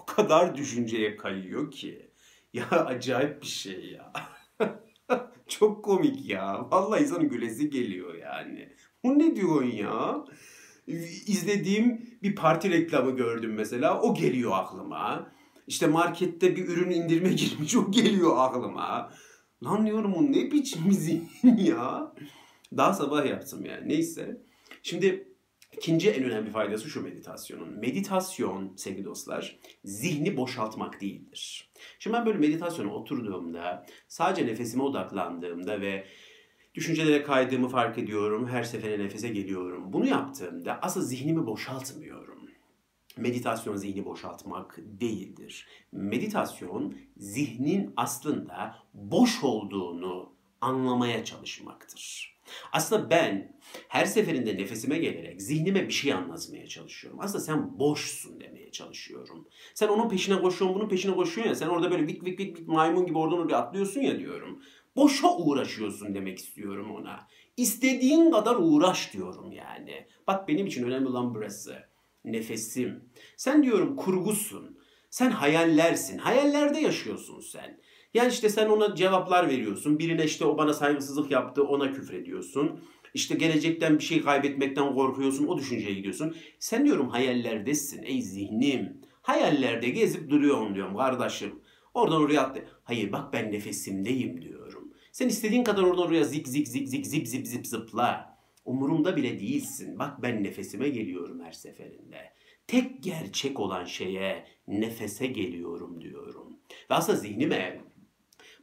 o 0.03 0.07
kadar 0.07 0.57
düşünceye 0.57 1.17
kayıyor 1.17 1.71
ki. 1.71 2.11
Ya 2.53 2.71
acayip 2.71 3.43
bir 3.43 3.47
şey 3.47 3.91
ya. 3.91 4.13
Çok 5.49 5.85
komik 5.85 6.29
ya. 6.29 6.71
Vallahi 6.71 7.03
insanın 7.03 7.29
gülesi 7.29 7.71
geliyor 7.71 8.15
yani. 8.15 8.73
Bu 9.05 9.19
ne 9.19 9.37
diyorsun 9.37 9.71
ya? 9.71 10.25
İzlediğim 11.27 12.19
bir 12.23 12.35
parti 12.35 12.71
reklamı 12.71 13.17
gördüm 13.17 13.55
mesela. 13.55 14.01
O 14.01 14.15
geliyor 14.15 14.53
aklıma. 14.55 15.33
İşte 15.67 15.87
markette 15.87 16.57
bir 16.57 16.69
ürün 16.69 16.91
indirme 16.91 17.29
girmiş. 17.33 17.77
O 17.77 17.91
geliyor 17.91 18.35
aklıma. 18.39 19.13
Lan 19.65 19.87
diyorum 19.87 20.15
o 20.15 20.23
ne 20.23 20.51
biçim 20.51 20.83
ya. 21.59 22.15
Daha 22.77 22.93
sabah 22.95 23.27
yaptım 23.27 23.65
yani. 23.65 23.89
Neyse. 23.89 24.43
Şimdi 24.83 25.29
ikinci 25.73 26.11
en 26.11 26.25
önemli 26.25 26.51
faydası 26.51 26.91
şu 26.91 27.03
meditasyonun. 27.03 27.79
Meditasyon 27.79 28.77
sevgili 28.77 29.05
dostlar 29.05 29.59
zihni 29.85 30.37
boşaltmak 30.37 31.01
değildir. 31.01 31.73
Şimdi 31.99 32.17
ben 32.17 32.27
böyle 32.27 32.39
meditasyona 32.39 32.95
oturduğumda 32.95 33.87
sadece 34.09 34.47
nefesime 34.47 34.83
odaklandığımda 34.83 35.81
ve 35.81 36.07
Düşüncelere 36.77 37.23
kaydığımı 37.23 37.69
fark 37.69 37.99
ediyorum. 37.99 38.49
Her 38.49 38.63
seferinde 38.63 39.05
nefese 39.05 39.29
geliyorum. 39.29 39.93
Bunu 39.93 40.07
yaptığımda 40.07 40.79
asıl 40.83 41.03
zihnimi 41.03 41.47
boşaltmıyorum. 41.47 42.51
Meditasyon 43.17 43.77
zihni 43.77 44.05
boşaltmak 44.05 44.79
değildir. 44.79 45.67
Meditasyon 45.93 46.95
zihnin 47.17 47.93
aslında 47.97 48.77
boş 48.95 49.45
olduğunu 49.45 50.33
anlamaya 50.61 51.25
çalışmaktır. 51.25 52.37
Aslında 52.73 53.11
ben 53.11 53.57
her 53.89 54.05
seferinde 54.05 54.57
nefesime 54.57 54.99
gelerek 54.99 55.43
zihnime 55.43 55.89
bir 55.89 55.93
şey 55.93 56.13
anlatmaya 56.13 56.67
çalışıyorum. 56.67 57.21
Aslında 57.23 57.45
sen 57.45 57.79
boşsun 57.79 58.41
demeye 58.41 58.71
çalışıyorum. 58.71 59.49
Sen 59.75 59.89
onun 59.89 60.09
peşine 60.09 60.41
koşuyorsun, 60.41 60.75
bunun 60.75 60.89
peşine 60.89 61.15
koşuyorsun 61.15 61.51
ya. 61.51 61.55
Sen 61.55 61.69
orada 61.69 61.91
böyle 61.91 62.07
vik 62.07 62.25
vik 62.25 62.39
vik, 62.41 62.59
vik 62.59 62.69
maymun 62.69 63.07
gibi 63.07 63.19
oradan 63.19 63.39
oraya 63.39 63.57
atlıyorsun 63.57 64.01
ya 64.01 64.19
diyorum. 64.19 64.63
Boşa 64.97 65.37
uğraşıyorsun 65.37 66.15
demek 66.15 66.39
istiyorum 66.39 66.95
ona. 66.97 67.29
İstediğin 67.57 68.31
kadar 68.31 68.57
uğraş 68.59 69.13
diyorum 69.13 69.53
yani. 69.53 70.07
Bak 70.27 70.49
benim 70.49 70.67
için 70.67 70.85
önemli 70.85 71.09
olan 71.09 71.35
burası. 71.35 71.77
Nefesim. 72.25 73.05
Sen 73.37 73.63
diyorum 73.63 73.97
kurgusun. 73.97 74.79
Sen 75.11 75.31
hayallersin. 75.31 76.19
Hayallerde 76.19 76.81
yaşıyorsun 76.81 77.41
sen. 77.41 77.81
Yani 78.15 78.33
işte 78.33 78.49
sen 78.49 78.69
ona 78.69 78.95
cevaplar 78.95 79.49
veriyorsun. 79.49 79.99
Birine 79.99 80.25
işte 80.25 80.45
o 80.45 80.59
bana 80.59 80.75
saygısızlık 80.75 81.31
yaptı 81.31 81.65
ona 81.65 81.93
küfrediyorsun. 81.93 82.81
İşte 83.15 83.35
gelecekten 83.35 83.99
bir 83.99 84.05
şey 84.05 84.23
kaybetmekten 84.23 84.95
korkuyorsun. 84.95 85.47
O 85.47 85.59
düşünceye 85.59 85.95
gidiyorsun. 85.95 86.37
Sen 86.59 86.85
diyorum 86.85 87.09
hayallerdesin 87.09 88.03
ey 88.03 88.23
zihnim. 88.23 89.01
Hayallerde 89.23 89.89
gezip 89.89 90.31
duruyorsun 90.31 90.75
diyorum 90.75 90.97
kardeşim. 90.97 91.61
Oradan 91.95 92.21
oraya 92.21 92.41
attı. 92.41 92.65
Hayır 92.85 93.13
bak 93.13 93.33
ben 93.33 93.53
nefesimdeyim 93.53 94.43
diyorum. 94.43 94.56
Sen 95.17 95.29
istediğin 95.29 95.65
kadar 95.65 95.83
oradan 95.83 96.07
oraya 96.07 96.25
zik 96.25 96.49
zik 96.49 96.69
zik 96.69 96.89
zik 96.89 97.07
zip 97.07 97.29
zip 97.29 97.47
zip 97.47 97.67
zıpla. 97.67 98.39
Umurumda 98.65 99.17
bile 99.17 99.41
değilsin. 99.41 99.99
Bak 99.99 100.23
ben 100.23 100.45
nefesime 100.45 100.89
geliyorum 100.89 101.41
her 101.41 101.53
seferinde. 101.53 102.33
Tek 102.67 103.03
gerçek 103.03 103.61
olan 103.61 103.85
şeye 103.85 104.47
nefese 104.69 105.27
geliyorum 105.27 106.01
diyorum. 106.01 106.57
Ve 106.91 106.95
aslında 106.95 107.19
zihnime 107.19 107.81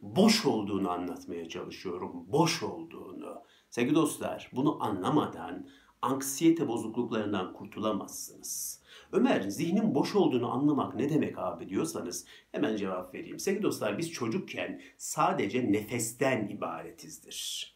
boş 0.02 0.46
olduğunu 0.46 0.90
anlatmaya 0.90 1.48
çalışıyorum. 1.48 2.32
Boş 2.32 2.62
olduğunu. 2.62 3.42
Sevgili 3.70 3.94
dostlar 3.94 4.50
bunu 4.52 4.82
anlamadan 4.82 5.68
anksiyete 6.02 6.68
bozukluklarından 6.68 7.52
kurtulamazsınız. 7.52 8.83
Ömer 9.14 9.40
zihnin 9.40 9.94
boş 9.94 10.14
olduğunu 10.14 10.52
anlamak 10.52 10.94
ne 10.94 11.08
demek 11.08 11.38
abi 11.38 11.68
diyorsanız 11.68 12.26
hemen 12.52 12.76
cevap 12.76 13.14
vereyim. 13.14 13.38
Sevgili 13.38 13.62
dostlar 13.62 13.98
biz 13.98 14.12
çocukken 14.12 14.82
sadece 14.96 15.72
nefesten 15.72 16.48
ibaretizdir. 16.48 17.74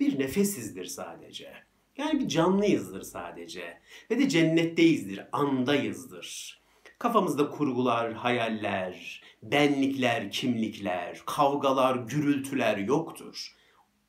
Bir 0.00 0.18
nefesizdir 0.18 0.84
sadece. 0.84 1.52
Yani 1.96 2.20
bir 2.20 2.28
canlıyızdır 2.28 3.02
sadece. 3.02 3.78
Ve 4.10 4.18
de 4.18 4.28
cennetteyizdir, 4.28 5.26
andayızdır. 5.32 6.62
Kafamızda 6.98 7.50
kurgular, 7.50 8.12
hayaller, 8.12 9.22
benlikler, 9.42 10.30
kimlikler, 10.30 11.22
kavgalar, 11.26 11.96
gürültüler 11.96 12.76
yoktur. 12.76 13.56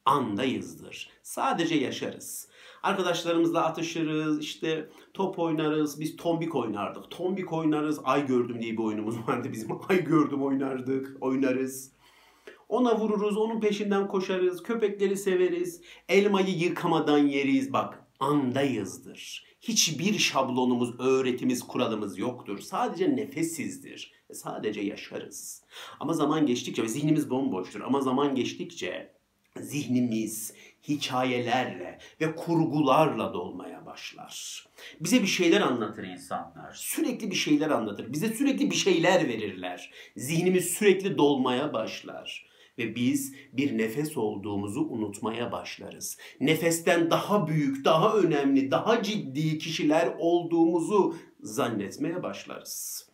Andayızdır. 0.06 1.10
Sadece 1.24 1.76
yaşarız. 1.76 2.53
Arkadaşlarımızla 2.84 3.66
atışırız, 3.66 4.40
işte 4.40 4.90
top 5.14 5.40
oynarız, 5.40 6.00
biz 6.00 6.16
tombik 6.16 6.56
oynardık. 6.56 7.12
Tombik 7.12 7.54
oynarız, 7.54 8.00
ay 8.04 8.28
gördüm 8.28 8.62
diye 8.62 8.74
bir 8.74 8.84
oyunumuz 8.84 9.16
vardı 9.28 9.50
bizim. 9.52 9.70
Ay 9.90 10.04
gördüm 10.04 10.44
oynardık, 10.44 11.18
oynarız. 11.22 11.92
Ona 12.70 13.00
vururuz, 13.00 13.38
onun 13.38 13.60
peşinden 13.60 14.08
koşarız, 14.08 14.64
köpekleri 14.64 15.18
severiz, 15.18 15.82
elmayı 16.10 16.58
yıkamadan 16.58 17.18
yeriz. 17.18 17.74
Bak 17.74 18.04
andayızdır. 18.20 19.46
Hiçbir 19.62 20.20
şablonumuz, 20.20 21.00
öğretimiz, 21.00 21.68
kuralımız 21.68 22.18
yoktur. 22.18 22.60
Sadece 22.60 23.16
nefessizdir. 23.16 24.14
Sadece 24.34 24.82
yaşarız. 24.82 25.64
Ama 26.00 26.14
zaman 26.14 26.46
geçtikçe 26.46 26.84
ve 26.84 26.88
zihnimiz 26.88 27.30
bomboştur. 27.30 27.82
Ama 27.82 28.02
zaman 28.02 28.36
geçtikçe 28.36 29.14
zihnimiz 29.62 30.54
hikayelerle 30.88 32.00
ve 32.22 32.36
kurgularla 32.36 33.34
dolmaya 33.34 33.86
başlar. 33.86 34.66
Bize 35.00 35.22
bir 35.22 35.28
şeyler 35.28 35.62
anlatır 35.62 36.04
insanlar. 36.04 36.74
Sürekli 36.74 37.32
bir 37.32 37.36
şeyler 37.36 37.70
anlatır. 37.70 38.14
Bize 38.14 38.28
sürekli 38.28 38.72
bir 38.72 38.76
şeyler 38.76 39.28
verirler. 39.28 39.92
Zihnimiz 40.18 40.66
sürekli 40.66 41.18
dolmaya 41.18 41.74
başlar 41.74 42.54
ve 42.78 42.96
biz 42.96 43.36
bir 43.54 43.78
nefes 43.78 44.18
olduğumuzu 44.18 44.82
unutmaya 44.82 45.52
başlarız. 45.52 46.18
Nefesten 46.40 47.12
daha 47.12 47.48
büyük, 47.48 47.86
daha 47.86 48.16
önemli, 48.18 48.72
daha 48.72 49.04
ciddi 49.04 49.58
kişiler 49.58 50.14
olduğumuzu 50.20 51.16
zannetmeye 51.42 52.24
başlarız. 52.24 53.08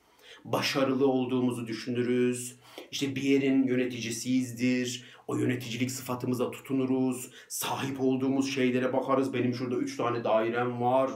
Başarılı 0.46 1.08
olduğumuzu 1.08 1.68
düşünürüz. 1.68 2.56
İşte 2.92 3.16
bir 3.16 3.22
yerin 3.22 3.64
yöneticisiyizdir. 3.64 5.06
O 5.30 5.36
yöneticilik 5.36 5.92
sıfatımıza 5.92 6.52
tutunuruz. 6.52 7.32
Sahip 7.48 8.02
olduğumuz 8.02 8.54
şeylere 8.54 8.94
bakarız. 8.94 9.34
Benim 9.34 9.54
şurada 9.54 9.76
üç 9.76 9.98
tane 9.98 10.24
dairem 10.24 10.82
var. 10.82 11.12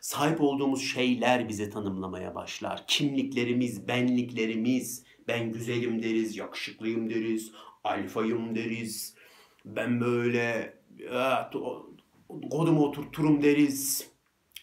Sahip 0.00 0.40
olduğumuz 0.40 0.82
şeyler 0.82 1.48
bize 1.48 1.70
tanımlamaya 1.70 2.34
başlar. 2.34 2.84
Kimliklerimiz, 2.86 3.88
benliklerimiz, 3.88 5.04
ben 5.28 5.52
güzelim 5.52 6.02
deriz, 6.02 6.36
yakışıklıyım 6.36 7.10
deriz, 7.10 7.52
alfayım 7.84 8.54
deriz. 8.54 9.14
Ben 9.64 10.00
böyle 10.00 10.74
evet, 11.00 11.52
kodumu 12.50 12.84
oturturum 12.84 13.42
deriz. 13.42 14.10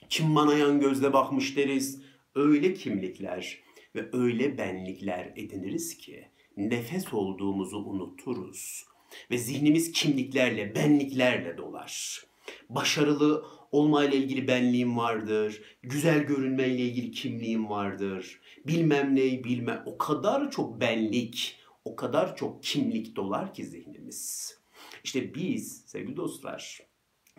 Kim 0.10 0.36
bana 0.36 0.54
yan 0.54 0.80
gözle 0.80 1.14
bakmış 1.14 1.58
deriz. 1.58 2.02
Öyle 2.36 2.74
kimlikler 2.74 3.60
ve 3.96 4.10
öyle 4.14 4.58
benlikler 4.58 5.34
ediniriz 5.36 5.98
ki 5.98 6.35
nefes 6.58 7.14
olduğumuzu 7.14 7.78
unuturuz. 7.78 8.86
Ve 9.32 9.38
zihnimiz 9.38 9.92
kimliklerle, 9.92 10.76
benliklerle 10.76 11.58
dolar. 11.58 12.24
Başarılı 12.70 13.46
olmayla 13.72 14.18
ilgili 14.18 14.48
benliğim 14.48 14.98
vardır. 14.98 15.62
Güzel 15.84 16.24
görünmeyle 16.24 16.82
ilgili 16.82 17.12
kimliğim 17.12 17.70
vardır 17.70 18.40
bilmem 18.68 19.16
neyi 19.16 19.44
bilme 19.44 19.84
o 19.86 19.98
kadar 19.98 20.52
çok 20.52 20.82
benlik, 20.82 21.58
o 21.86 21.96
kadar 21.96 22.36
çok 22.36 22.64
kimlik 22.64 23.16
dolar 23.16 23.54
ki 23.54 23.66
zihnimiz. 23.66 24.56
İşte 25.04 25.36
biz 25.36 25.84
sevgili 25.86 26.18
dostlar 26.18 26.80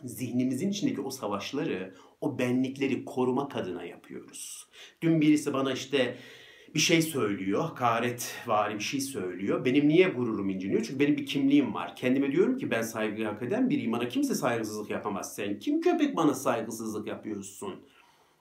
zihnimizin 0.05 0.71
içindeki 0.71 1.01
o 1.01 1.11
savaşları, 1.11 1.95
o 2.21 2.39
benlikleri 2.39 3.05
korumak 3.05 3.57
adına 3.57 3.85
yapıyoruz. 3.85 4.67
Dün 5.03 5.21
birisi 5.21 5.53
bana 5.53 5.73
işte 5.73 6.17
bir 6.75 6.81
şey 6.81 7.03
söylüyor, 7.03 7.63
hakaret 7.63 8.35
vari 8.47 8.75
bir 8.75 8.85
şey 8.85 9.01
söylüyor. 9.01 9.65
Benim 9.65 9.89
niye 9.89 10.09
gururum 10.09 10.51
inciniyor? 10.51 10.83
Çünkü 10.83 11.01
benim 11.01 11.17
bir 11.17 11.27
kimliğim 11.27 11.75
var. 11.75 11.97
Kendime 11.97 12.33
diyorum 12.33 12.59
ki 12.59 12.71
ben 12.71 12.83
saygı 12.83 13.25
hak 13.25 13.43
eden 13.43 13.71
biriyim. 13.71 13.93
Bana 13.93 14.09
kimse 14.09 14.35
saygısızlık 14.35 14.91
yapamaz. 14.91 15.35
Sen 15.35 15.59
kim 15.59 15.81
köpek 15.81 16.17
bana 16.17 16.35
saygısızlık 16.35 17.07
yapıyorsun? 17.07 17.75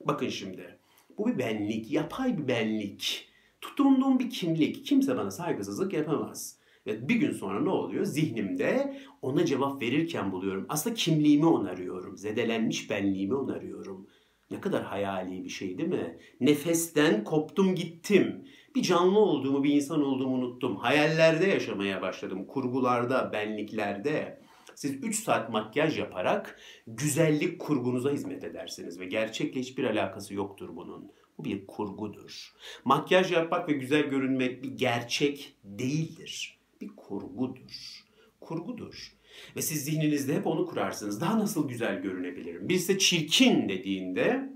Bakın 0.05 0.29
şimdi. 0.29 0.77
Bu 1.17 1.27
bir 1.27 1.37
benlik, 1.37 1.91
yapay 1.91 2.37
bir 2.37 2.47
benlik. 2.47 3.29
Tutunduğum 3.61 4.19
bir 4.19 4.29
kimlik. 4.29 4.85
Kimse 4.85 5.17
bana 5.17 5.31
saygısızlık 5.31 5.93
yapamaz. 5.93 6.57
Ve 6.87 7.09
bir 7.09 7.15
gün 7.15 7.31
sonra 7.31 7.59
ne 7.59 7.69
oluyor? 7.69 8.05
Zihnimde 8.05 8.97
ona 9.21 9.45
cevap 9.45 9.81
verirken 9.81 10.31
buluyorum. 10.31 10.65
Aslında 10.69 10.95
kimliğimi 10.95 11.45
onarıyorum. 11.45 12.17
Zedelenmiş 12.17 12.89
benliğimi 12.89 13.33
onarıyorum. 13.33 14.07
Ne 14.51 14.61
kadar 14.61 14.83
hayali 14.83 15.43
bir 15.43 15.49
şey 15.49 15.77
değil 15.77 15.89
mi? 15.89 16.17
Nefesten 16.39 17.23
koptum 17.23 17.75
gittim. 17.75 18.47
Bir 18.75 18.81
canlı 18.81 19.19
olduğumu, 19.19 19.63
bir 19.63 19.73
insan 19.73 20.03
olduğumu 20.03 20.35
unuttum. 20.35 20.75
Hayallerde 20.75 21.47
yaşamaya 21.47 22.01
başladım. 22.01 22.45
Kurgularda, 22.45 23.33
benliklerde. 23.33 24.41
Siz 24.75 25.03
3 25.03 25.23
saat 25.23 25.49
makyaj 25.49 25.99
yaparak 25.99 26.59
güzellik 26.87 27.59
kurgunuza 27.59 28.11
hizmet 28.11 28.43
edersiniz 28.43 28.99
ve 28.99 29.05
gerçekle 29.05 29.59
hiçbir 29.59 29.83
alakası 29.83 30.33
yoktur 30.33 30.69
bunun. 30.75 31.11
Bu 31.37 31.45
bir 31.45 31.67
kurgudur. 31.67 32.53
Makyaj 32.85 33.31
yapmak 33.31 33.69
ve 33.69 33.73
güzel 33.73 34.03
görünmek 34.03 34.63
bir 34.63 34.71
gerçek 34.71 35.55
değildir. 35.63 36.59
Bir 36.81 36.87
kurgudur. 36.87 38.05
Kurgudur. 38.39 39.15
Ve 39.55 39.61
siz 39.61 39.85
zihninizde 39.85 40.35
hep 40.35 40.47
onu 40.47 40.65
kurarsınız. 40.65 41.21
Daha 41.21 41.39
nasıl 41.39 41.69
güzel 41.69 42.01
görünebilirim? 42.01 42.69
Birisi 42.69 42.99
çirkin 42.99 43.69
dediğinde, 43.69 44.49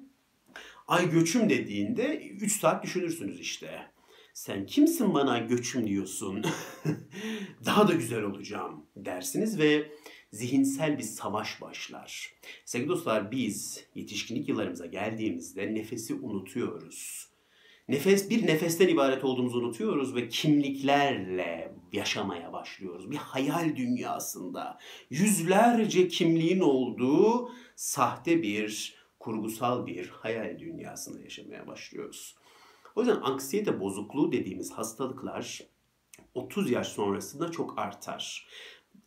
ay 0.87 1.11
göçüm 1.11 1.49
dediğinde 1.49 2.17
3 2.19 2.59
saat 2.59 2.83
düşünürsünüz 2.83 3.39
işte. 3.39 3.81
Sen 4.33 4.65
kimsin 4.65 5.13
bana 5.13 5.37
göçüm 5.37 5.87
diyorsun? 5.87 6.45
Daha 7.65 7.87
da 7.87 7.93
güzel 7.93 8.23
olacağım 8.23 8.85
dersiniz 8.95 9.59
ve 9.59 9.91
zihinsel 10.31 10.97
bir 10.97 11.03
savaş 11.03 11.61
başlar. 11.61 12.33
Sevgili 12.65 12.89
dostlar 12.89 13.31
biz 13.31 13.85
yetişkinlik 13.95 14.49
yıllarımıza 14.49 14.85
geldiğimizde 14.85 15.75
nefesi 15.75 16.13
unutuyoruz. 16.13 17.28
Nefes 17.89 18.30
bir 18.30 18.47
nefesten 18.47 18.88
ibaret 18.88 19.23
olduğumuzu 19.23 19.60
unutuyoruz 19.60 20.15
ve 20.15 20.30
kimliklerle 20.30 21.73
yaşamaya 21.91 22.54
başlıyoruz. 22.54 23.12
Bir 23.12 23.15
hayal 23.15 23.75
dünyasında 23.75 24.80
yüzlerce 25.10 26.08
kimliğin 26.08 26.60
olduğu 26.60 27.52
sahte 27.75 28.41
bir 28.41 28.95
kurgusal 29.19 29.86
bir 29.86 30.10
hayal 30.10 30.60
dünyasında 30.60 31.21
yaşamaya 31.21 31.67
başlıyoruz. 31.67 32.36
O 32.95 33.02
yüzden 33.02 33.21
anksiyete 33.21 33.80
bozukluğu 33.80 34.32
dediğimiz 34.32 34.71
hastalıklar 34.71 35.62
30 36.34 36.71
yaş 36.71 36.88
sonrasında 36.88 37.52
çok 37.52 37.80
artar. 37.80 38.47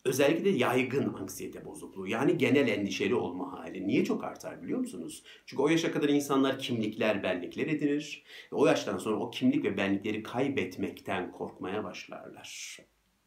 Özellikle 0.04 0.50
yaygın 0.50 1.14
anksiyete 1.14 1.64
bozukluğu 1.64 2.06
yani 2.06 2.38
genel 2.38 2.68
endişeli 2.68 3.14
olma 3.14 3.52
hali. 3.52 3.86
Niye 3.86 4.04
çok 4.04 4.24
artar 4.24 4.62
biliyor 4.62 4.78
musunuz? 4.78 5.22
Çünkü 5.46 5.62
o 5.62 5.68
yaşa 5.68 5.92
kadar 5.92 6.08
insanlar 6.08 6.58
kimlikler, 6.58 7.22
benlikler 7.22 7.66
edinir. 7.66 8.24
Ve 8.52 8.56
o 8.56 8.66
yaştan 8.66 8.98
sonra 8.98 9.16
o 9.16 9.30
kimlik 9.30 9.64
ve 9.64 9.76
benlikleri 9.76 10.22
kaybetmekten 10.22 11.32
korkmaya 11.32 11.84
başlarlar. 11.84 12.78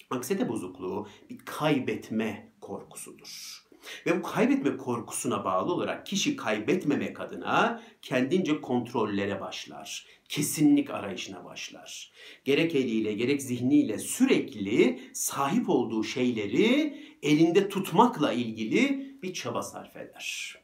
Anksiyete 0.10 0.50
bozukluğu 0.50 1.08
bir 1.30 1.38
kaybetme 1.38 2.52
korkusudur. 2.62 3.65
Ve 4.06 4.18
bu 4.18 4.22
kaybetme 4.22 4.78
korkusuna 4.78 5.46
bağlı 5.46 5.74
olarak 5.74 6.06
kişi 6.06 6.36
kaybetmemek 6.36 7.20
adına 7.20 7.82
kendince 8.02 8.62
kontrollere 8.62 9.42
başlar. 9.42 10.06
Kesinlik 10.30 10.90
arayışına 10.90 11.46
başlar. 11.46 12.12
Gerek 12.46 12.76
eliyle 12.76 13.14
gerek 13.14 13.42
zihniyle 13.42 14.00
sürekli 14.00 15.00
sahip 15.14 15.70
olduğu 15.70 16.04
şeyleri 16.04 16.98
elinde 17.24 17.70
tutmakla 17.70 18.34
ilgili 18.34 19.16
bir 19.24 19.34
çaba 19.34 19.62
sarf 19.62 19.96
eder. 19.96 20.56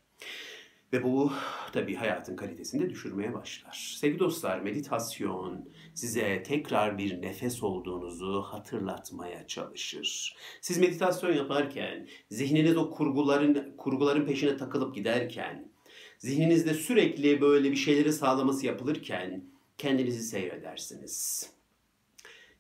Ve 0.93 1.03
bu 1.03 1.31
tabii 1.73 1.95
hayatın 1.95 2.36
kalitesini 2.36 2.81
de 2.81 2.89
düşürmeye 2.89 3.34
başlar. 3.34 3.95
Sevgili 3.99 4.19
dostlar, 4.19 4.60
meditasyon 4.60 5.69
size 5.93 6.43
tekrar 6.43 6.97
bir 6.97 7.21
nefes 7.21 7.63
olduğunuzu 7.63 8.41
hatırlatmaya 8.41 9.47
çalışır. 9.47 10.36
Siz 10.62 10.77
meditasyon 10.77 11.34
yaparken, 11.34 12.08
zihniniz 12.30 12.77
o 12.77 12.89
kurguların 12.89 13.73
kurguların 13.77 14.25
peşine 14.25 14.58
takılıp 14.58 14.95
giderken, 14.95 15.71
zihninizde 16.17 16.73
sürekli 16.73 17.41
böyle 17.41 17.71
bir 17.71 17.75
şeyleri 17.75 18.13
sağlaması 18.13 18.65
yapılırken 18.65 19.43
kendinizi 19.77 20.23
seyredersiniz. 20.23 21.49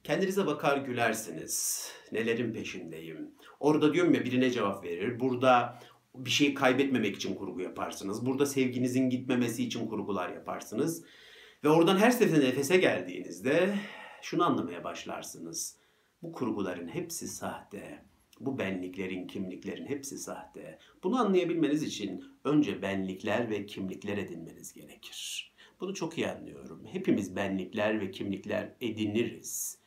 Kendinize 0.03 0.45
bakar 0.45 0.77
gülersiniz. 0.77 1.85
Nelerin 2.11 2.53
peşindeyim? 2.53 3.31
Orada 3.59 3.93
diyorum 3.93 4.13
ya 4.13 4.25
birine 4.25 4.51
cevap 4.51 4.83
verir. 4.83 5.19
Burada 5.19 5.79
bir 6.15 6.29
şeyi 6.29 6.53
kaybetmemek 6.53 7.15
için 7.15 7.35
kurgu 7.35 7.61
yaparsınız. 7.61 8.25
Burada 8.25 8.45
sevginizin 8.45 9.09
gitmemesi 9.09 9.63
için 9.63 9.87
kurgular 9.87 10.29
yaparsınız. 10.29 11.03
Ve 11.63 11.69
oradan 11.69 11.97
her 11.97 12.11
seferinde 12.11 12.45
nefese 12.45 12.77
geldiğinizde 12.77 13.75
şunu 14.21 14.43
anlamaya 14.43 14.83
başlarsınız. 14.83 15.77
Bu 16.23 16.31
kurguların 16.31 16.87
hepsi 16.87 17.27
sahte. 17.27 18.05
Bu 18.39 18.59
benliklerin, 18.59 19.27
kimliklerin 19.27 19.85
hepsi 19.85 20.17
sahte. 20.17 20.79
Bunu 21.03 21.19
anlayabilmeniz 21.19 21.83
için 21.83 22.23
önce 22.43 22.81
benlikler 22.81 23.49
ve 23.49 23.65
kimlikler 23.65 24.17
edinmeniz 24.17 24.73
gerekir. 24.73 25.51
Bunu 25.79 25.93
çok 25.93 26.17
iyi 26.17 26.27
anlıyorum. 26.27 26.85
Hepimiz 26.91 27.35
benlikler 27.35 28.01
ve 28.01 28.11
kimlikler 28.11 28.73
ediniriz. 28.81 29.77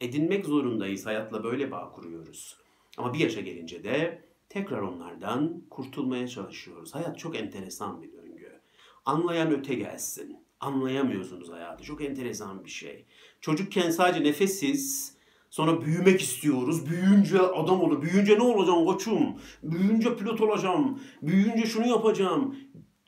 Edinmek 0.00 0.46
zorundayız. 0.46 1.06
Hayatla 1.06 1.44
böyle 1.44 1.70
bağ 1.70 1.92
kuruyoruz. 1.92 2.56
Ama 2.96 3.14
bir 3.14 3.18
yaşa 3.18 3.40
gelince 3.40 3.84
de 3.84 4.22
tekrar 4.48 4.80
onlardan 4.80 5.62
kurtulmaya 5.70 6.28
çalışıyoruz. 6.28 6.94
Hayat 6.94 7.18
çok 7.18 7.36
enteresan 7.36 8.02
bir 8.02 8.12
döngü. 8.12 8.60
Anlayan 9.04 9.50
öte 9.50 9.74
gelsin. 9.74 10.49
Anlayamıyorsunuz 10.60 11.50
hayatı. 11.50 11.84
Çok 11.84 12.04
enteresan 12.04 12.64
bir 12.64 12.70
şey. 12.70 13.04
Çocukken 13.40 13.90
sadece 13.90 14.24
nefessiz, 14.24 15.14
sonra 15.50 15.82
büyümek 15.82 16.20
istiyoruz. 16.20 16.90
Büyüyünce 16.90 17.38
adam 17.40 17.80
olur. 17.80 18.02
Büyüyünce 18.02 18.38
ne 18.38 18.42
olacağım 18.42 18.84
koçum? 18.84 19.36
Büyüyünce 19.62 20.16
pilot 20.16 20.40
olacağım. 20.40 21.00
Büyüyünce 21.22 21.66
şunu 21.66 21.86
yapacağım. 21.86 22.56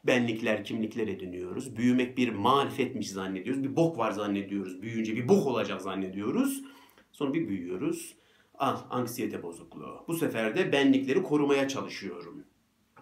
Benlikler, 0.06 0.64
kimlikler 0.64 1.08
ediniyoruz. 1.08 1.76
Büyümek 1.76 2.18
bir 2.18 2.28
marifetmiş 2.28 3.10
zannediyoruz. 3.10 3.62
Bir 3.62 3.76
bok 3.76 3.98
var 3.98 4.10
zannediyoruz. 4.10 4.82
Büyüyünce 4.82 5.16
bir 5.16 5.28
bok 5.28 5.46
olacak 5.46 5.82
zannediyoruz. 5.82 6.62
Sonra 7.12 7.34
bir 7.34 7.48
büyüyoruz 7.48 8.14
Al 8.62 8.76
anksiyete 8.90 9.42
bozukluğu. 9.42 10.04
Bu 10.08 10.14
sefer 10.14 10.56
de 10.56 10.72
benlikleri 10.72 11.22
korumaya 11.22 11.68
çalışıyorum. 11.68 12.44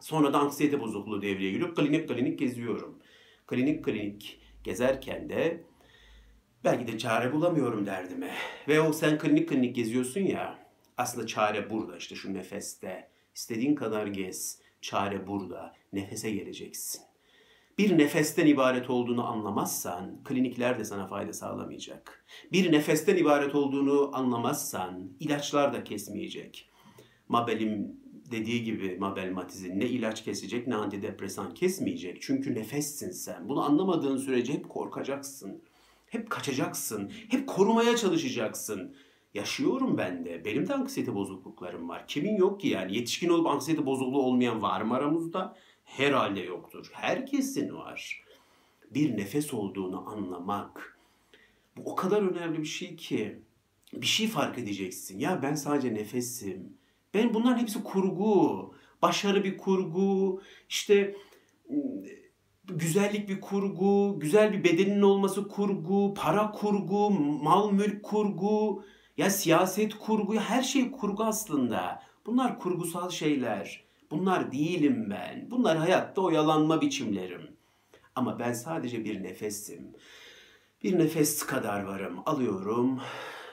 Sonra 0.00 0.32
da 0.32 0.38
anksiyete 0.38 0.80
bozukluğu 0.80 1.22
devreye 1.22 1.50
giriyor. 1.50 1.74
Klinik 1.74 2.08
klinik 2.08 2.38
geziyorum. 2.38 2.98
Klinik 3.50 3.84
klinik 3.84 4.40
gezerken 4.64 5.28
de 5.28 5.64
belki 6.64 6.86
de 6.86 6.98
çare 6.98 7.32
bulamıyorum 7.32 7.86
derdime. 7.86 8.30
Ve 8.68 8.80
o 8.80 8.92
sen 8.92 9.18
klinik 9.18 9.48
klinik 9.48 9.76
geziyorsun 9.76 10.20
ya 10.20 10.58
aslında 10.96 11.26
çare 11.26 11.70
burada 11.70 11.96
işte 11.96 12.14
şu 12.14 12.34
nefeste. 12.34 13.08
İstediğin 13.34 13.74
kadar 13.74 14.06
gez. 14.06 14.60
Çare 14.80 15.26
burada. 15.26 15.74
Nefese 15.92 16.30
geleceksin 16.30 17.02
bir 17.78 17.98
nefesten 17.98 18.46
ibaret 18.46 18.90
olduğunu 18.90 19.26
anlamazsan 19.26 20.24
klinikler 20.24 20.78
de 20.78 20.84
sana 20.84 21.06
fayda 21.06 21.32
sağlamayacak. 21.32 22.24
Bir 22.52 22.72
nefesten 22.72 23.16
ibaret 23.16 23.54
olduğunu 23.54 24.10
anlamazsan 24.16 25.12
ilaçlar 25.20 25.72
da 25.72 25.84
kesmeyecek. 25.84 26.70
Mabel'in 27.28 27.99
dediği 28.30 28.64
gibi 28.64 28.96
Mabel 29.00 29.30
Matiz'in 29.30 29.80
ne 29.80 29.86
ilaç 29.86 30.24
kesecek 30.24 30.66
ne 30.66 30.74
antidepresan 30.74 31.54
kesmeyecek. 31.54 32.22
Çünkü 32.22 32.54
nefessin 32.54 33.10
sen. 33.10 33.48
Bunu 33.48 33.62
anlamadığın 33.62 34.16
sürece 34.16 34.52
hep 34.52 34.68
korkacaksın. 34.68 35.62
Hep 36.06 36.30
kaçacaksın. 36.30 37.12
Hep 37.28 37.46
korumaya 37.46 37.96
çalışacaksın. 37.96 38.96
Yaşıyorum 39.34 39.98
ben 39.98 40.24
de. 40.24 40.44
Benim 40.44 40.68
de 40.68 40.74
anksiyete 40.74 41.14
bozukluklarım 41.14 41.88
var. 41.88 42.04
Kimin 42.08 42.36
yok 42.36 42.60
ki 42.60 42.68
yani? 42.68 42.96
Yetişkin 42.96 43.28
olup 43.28 43.46
anksiyete 43.46 43.86
bozukluğu 43.86 44.22
olmayan 44.22 44.62
var 44.62 44.80
mı 44.80 44.94
aramızda? 44.94 45.56
herhalde 45.96 46.40
yoktur. 46.40 46.90
Herkesin 46.92 47.74
var. 47.74 48.24
Bir 48.90 49.16
nefes 49.16 49.54
olduğunu 49.54 50.10
anlamak. 50.10 50.98
Bu 51.76 51.92
o 51.92 51.94
kadar 51.94 52.22
önemli 52.22 52.58
bir 52.58 52.64
şey 52.64 52.96
ki 52.96 53.38
bir 53.92 54.06
şey 54.06 54.28
fark 54.28 54.58
edeceksin. 54.58 55.18
Ya 55.18 55.42
ben 55.42 55.54
sadece 55.54 55.94
nefesim. 55.94 56.79
Ben 57.14 57.34
bunların 57.34 57.58
hepsi 57.58 57.82
kurgu. 57.82 58.74
Başarı 59.02 59.44
bir 59.44 59.58
kurgu. 59.58 60.42
İşte 60.68 61.16
güzellik 62.68 63.28
bir 63.28 63.40
kurgu, 63.40 64.20
güzel 64.20 64.52
bir 64.52 64.64
bedenin 64.64 65.02
olması 65.02 65.48
kurgu, 65.48 66.14
para 66.14 66.52
kurgu, 66.52 67.10
mal 67.42 67.70
mülk 67.70 68.02
kurgu, 68.02 68.84
ya 69.16 69.30
siyaset 69.30 69.98
kurgu, 69.98 70.34
her 70.34 70.62
şey 70.62 70.90
kurgu 70.90 71.24
aslında. 71.24 72.02
Bunlar 72.26 72.58
kurgusal 72.58 73.10
şeyler. 73.10 73.84
Bunlar 74.10 74.52
değilim 74.52 75.10
ben. 75.10 75.50
Bunlar 75.50 75.78
hayatta 75.78 76.20
oyalanma 76.20 76.80
biçimlerim. 76.80 77.56
Ama 78.14 78.38
ben 78.38 78.52
sadece 78.52 79.04
bir 79.04 79.22
nefesim. 79.22 79.88
Bir 80.82 80.98
nefes 80.98 81.42
kadar 81.46 81.82
varım. 81.82 82.18
Alıyorum, 82.26 83.00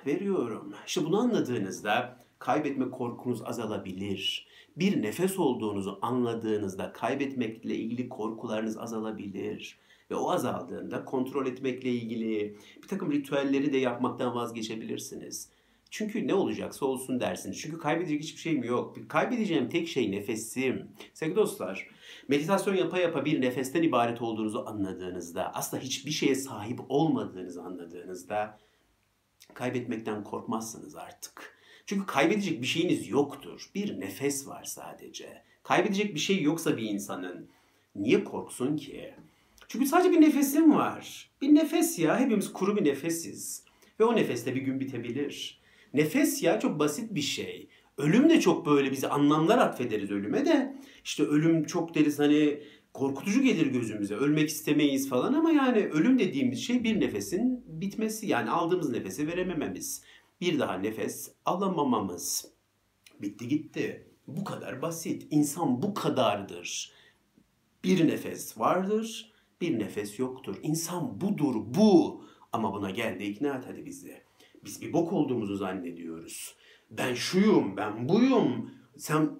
veriyorum. 0.05 0.73
İşte 0.87 1.05
bunu 1.05 1.19
anladığınızda 1.19 2.26
kaybetme 2.39 2.91
korkunuz 2.91 3.41
azalabilir. 3.41 4.47
Bir 4.77 5.01
nefes 5.01 5.39
olduğunuzu 5.39 5.99
anladığınızda 6.01 6.93
kaybetmekle 6.93 7.75
ilgili 7.75 8.09
korkularınız 8.09 8.77
azalabilir. 8.77 9.79
Ve 10.11 10.15
o 10.15 10.31
azaldığında 10.31 11.05
kontrol 11.05 11.47
etmekle 11.47 11.89
ilgili 11.89 12.57
bir 12.83 12.87
takım 12.87 13.11
ritüelleri 13.11 13.73
de 13.73 13.77
yapmaktan 13.77 14.35
vazgeçebilirsiniz. 14.35 15.49
Çünkü 15.89 16.27
ne 16.27 16.33
olacaksa 16.33 16.85
olsun 16.85 17.19
dersiniz. 17.19 17.59
Çünkü 17.59 17.77
kaybedecek 17.77 18.21
hiçbir 18.21 18.39
şeyim 18.39 18.63
yok. 18.63 18.97
Kaybedeceğim 19.09 19.69
tek 19.69 19.87
şey 19.87 20.11
nefesim. 20.11 20.87
Sevgili 21.13 21.35
dostlar, 21.35 21.89
meditasyon 22.27 22.75
yapa 22.75 22.99
yapa 22.99 23.25
bir 23.25 23.41
nefesten 23.41 23.83
ibaret 23.83 24.21
olduğunuzu 24.21 24.63
anladığınızda, 24.67 25.53
aslında 25.53 25.83
hiçbir 25.83 26.11
şeye 26.11 26.35
sahip 26.35 26.79
olmadığınızı 26.89 27.63
anladığınızda 27.63 28.59
kaybetmekten 29.53 30.23
korkmazsınız 30.23 30.95
artık. 30.95 31.56
Çünkü 31.87 32.05
kaybedecek 32.05 32.61
bir 32.61 32.67
şeyiniz 32.67 33.09
yoktur. 33.09 33.69
Bir 33.75 33.99
nefes 33.99 34.47
var 34.47 34.63
sadece. 34.63 35.41
Kaybedecek 35.63 36.15
bir 36.15 36.19
şey 36.19 36.41
yoksa 36.41 36.77
bir 36.77 36.83
insanın 36.83 37.49
niye 37.95 38.23
korksun 38.23 38.77
ki? 38.77 39.13
Çünkü 39.67 39.85
sadece 39.85 40.11
bir 40.11 40.21
nefesim 40.21 40.75
var. 40.75 41.31
Bir 41.41 41.55
nefes 41.55 41.99
ya. 41.99 42.19
Hepimiz 42.19 42.53
kuru 42.53 42.77
bir 42.77 42.85
nefesiz. 42.85 43.63
Ve 43.99 44.03
o 44.03 44.15
nefeste 44.15 44.55
bir 44.55 44.61
gün 44.61 44.79
bitebilir. 44.79 45.61
Nefes 45.93 46.43
ya 46.43 46.59
çok 46.59 46.79
basit 46.79 47.15
bir 47.15 47.21
şey. 47.21 47.67
Ölüm 47.97 48.29
de 48.29 48.39
çok 48.39 48.65
böyle 48.65 48.91
bize 48.91 49.09
anlamlar 49.09 49.57
atfederiz 49.57 50.11
ölüme 50.11 50.45
de. 50.45 50.75
İşte 51.03 51.23
ölüm 51.23 51.63
çok 51.63 51.95
deriz 51.95 52.19
hani 52.19 52.63
korkutucu 52.93 53.41
gelir 53.41 53.67
gözümüze. 53.67 54.15
Ölmek 54.15 54.49
istemeyiz 54.49 55.09
falan 55.09 55.33
ama 55.33 55.51
yani 55.51 55.85
ölüm 55.85 56.19
dediğimiz 56.19 56.59
şey 56.59 56.83
bir 56.83 56.99
nefesin 56.99 57.63
bitmesi. 57.67 58.27
Yani 58.27 58.49
aldığımız 58.49 58.89
nefesi 58.89 59.27
veremememiz. 59.27 60.03
Bir 60.41 60.59
daha 60.59 60.73
nefes 60.73 61.31
alamamamız. 61.45 62.51
Bitti 63.19 63.47
gitti. 63.47 64.07
Bu 64.27 64.43
kadar 64.43 64.81
basit. 64.81 65.27
İnsan 65.31 65.81
bu 65.81 65.93
kadardır. 65.93 66.91
Bir 67.83 68.07
nefes 68.07 68.59
vardır, 68.59 69.33
bir 69.61 69.79
nefes 69.79 70.19
yoktur. 70.19 70.55
İnsan 70.63 71.21
budur, 71.21 71.55
bu. 71.55 72.23
Ama 72.51 72.73
buna 72.73 72.91
geldi 72.91 73.23
ikna 73.23 73.55
et 73.55 73.63
hadi 73.67 73.85
bizi. 73.85 74.21
Biz 74.65 74.81
bir 74.81 74.93
bok 74.93 75.13
olduğumuzu 75.13 75.55
zannediyoruz. 75.55 76.55
Ben 76.91 77.13
şuyum, 77.13 77.77
ben 77.77 78.09
buyum. 78.09 78.71
Sen 78.97 79.39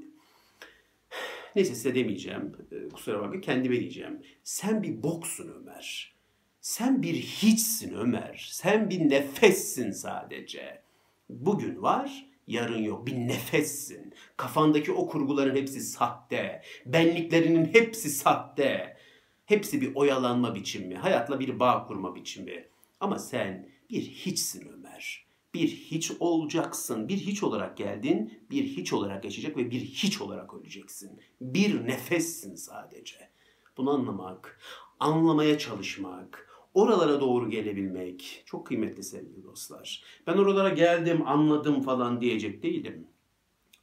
Neyse 1.55 1.75
size 1.75 1.95
demeyeceğim. 1.95 2.51
Ee, 2.71 2.89
kusura 2.89 3.19
bakmayın 3.19 3.41
kendime 3.41 3.79
diyeceğim. 3.79 4.21
Sen 4.43 4.83
bir 4.83 5.03
boksun 5.03 5.51
Ömer. 5.61 6.15
Sen 6.61 7.03
bir 7.03 7.13
hiçsin 7.13 7.93
Ömer. 7.93 8.47
Sen 8.51 8.89
bir 8.89 9.09
nefessin 9.09 9.91
sadece. 9.91 10.81
Bugün 11.29 11.81
var, 11.81 12.25
yarın 12.47 12.81
yok. 12.83 13.07
Bir 13.07 13.15
nefessin. 13.15 14.13
Kafandaki 14.37 14.91
o 14.91 15.07
kurguların 15.07 15.55
hepsi 15.55 15.81
sahte. 15.81 16.61
Benliklerinin 16.85 17.73
hepsi 17.73 18.09
sahte. 18.09 18.97
Hepsi 19.45 19.81
bir 19.81 19.95
oyalanma 19.95 20.55
biçimi. 20.55 20.95
Hayatla 20.95 21.39
bir 21.39 21.59
bağ 21.59 21.85
kurma 21.87 22.15
biçimi. 22.15 22.67
Ama 22.99 23.19
sen 23.19 23.69
bir 23.89 24.01
hiçsin 24.01 24.69
Ömer. 24.69 25.27
Bir 25.53 25.67
hiç 25.67 26.11
olacaksın. 26.19 27.09
Bir 27.09 27.17
hiç 27.17 27.43
olarak 27.43 27.77
geldin, 27.77 28.39
bir 28.51 28.63
hiç 28.63 28.93
olarak 28.93 29.25
yaşayacak 29.25 29.57
ve 29.57 29.71
bir 29.71 29.81
hiç 29.81 30.21
olarak 30.21 30.53
öleceksin. 30.53 31.19
Bir 31.41 31.87
nefessin 31.87 32.55
sadece. 32.55 33.29
Bunu 33.77 33.91
anlamak, 33.91 34.59
anlamaya 34.99 35.57
çalışmak, 35.57 36.46
oralara 36.77 37.21
doğru 37.21 37.49
gelebilmek 37.49 38.43
çok 38.45 38.67
kıymetli 38.67 39.03
sevgili 39.03 39.43
dostlar. 39.43 40.03
Ben 40.27 40.37
oralara 40.37 40.69
geldim, 40.69 41.27
anladım 41.27 41.81
falan 41.81 42.21
diyecek 42.21 42.63
değilim. 42.63 43.07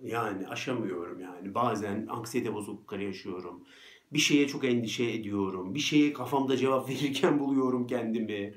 Yani 0.03 0.49
aşamıyorum 0.49 1.21
yani. 1.21 1.55
Bazen 1.55 2.07
anksiyete 2.11 2.55
bozuklukları 2.55 3.03
yaşıyorum 3.03 3.65
Bir 4.13 4.19
şeye 4.19 4.49
çok 4.49 4.65
endişe 4.65 5.05
ediyorum. 5.05 5.75
Bir 5.75 5.81
şeye 5.81 6.13
kafamda 6.13 6.57
cevap 6.57 6.89
verirken 6.91 7.41
buluyorum 7.41 7.87
kendimi. 7.87 8.55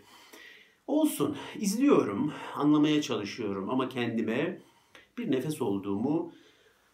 Olsun, 0.87 1.37
izliyorum, 1.59 2.33
anlamaya 2.55 3.01
çalışıyorum 3.01 3.69
ama 3.69 3.89
kendime 3.89 4.61
bir 5.17 5.31
nefes 5.31 5.61
olduğumu 5.61 6.31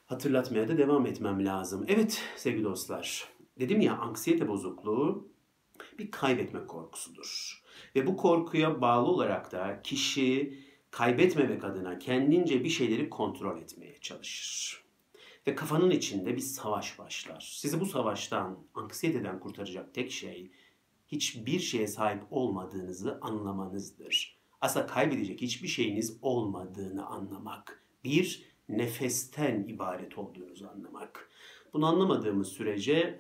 hatırlatmaya 0.06 0.68
da 0.68 0.78
devam 0.78 1.06
etmem 1.06 1.46
lazım. 1.46 1.86
Evet 1.88 2.22
sevgili 2.36 2.64
dostlar, 2.64 3.28
dedim 3.60 3.82
ya 3.82 3.98
anksiyete 3.98 4.48
bozukluğu 4.48 5.33
bir 6.00 6.12
kaybetme 6.12 6.66
korkusudur. 6.68 7.62
Ve 7.96 8.08
bu 8.08 8.18
korkuya 8.18 8.82
bağlı 8.82 9.08
olarak 9.08 9.52
da 9.52 9.82
kişi 9.84 10.60
kaybetmemek 10.92 11.64
adına 11.64 12.00
kendince 12.00 12.64
bir 12.64 12.70
şeyleri 12.70 13.10
kontrol 13.10 13.62
etmeye 13.62 14.00
çalışır. 14.02 14.84
Ve 15.48 15.56
kafanın 15.56 15.90
içinde 15.90 16.36
bir 16.36 16.42
savaş 16.42 17.00
başlar. 17.00 17.56
Sizi 17.60 17.80
bu 17.80 17.86
savaştan, 17.86 18.60
anksiyeteden 18.74 19.40
kurtaracak 19.40 19.94
tek 19.94 20.12
şey 20.12 20.52
hiçbir 21.08 21.60
şeye 21.60 21.88
sahip 21.88 22.24
olmadığınızı 22.32 23.20
anlamanızdır. 23.22 24.38
Aslında 24.62 24.88
kaybedecek 24.88 25.42
hiçbir 25.42 25.68
şeyiniz 25.68 26.18
olmadığını 26.22 27.06
anlamak. 27.06 27.84
Bir 28.04 28.46
nefesten 28.70 29.64
ibaret 29.68 30.18
olduğunuzu 30.18 30.68
anlamak. 30.68 31.30
Bunu 31.74 31.86
anlamadığımız 31.86 32.48
sürece 32.48 33.20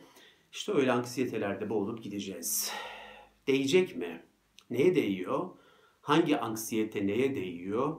işte 0.53 0.71
öyle 0.71 0.91
anksiyetelerde 0.91 1.69
boğulup 1.69 2.03
gideceğiz. 2.03 2.71
Değecek 3.47 3.95
mi? 3.95 4.23
Neye 4.69 4.95
değiyor? 4.95 5.49
Hangi 6.01 6.37
anksiyete 6.37 7.07
neye 7.07 7.35
değiyor? 7.35 7.97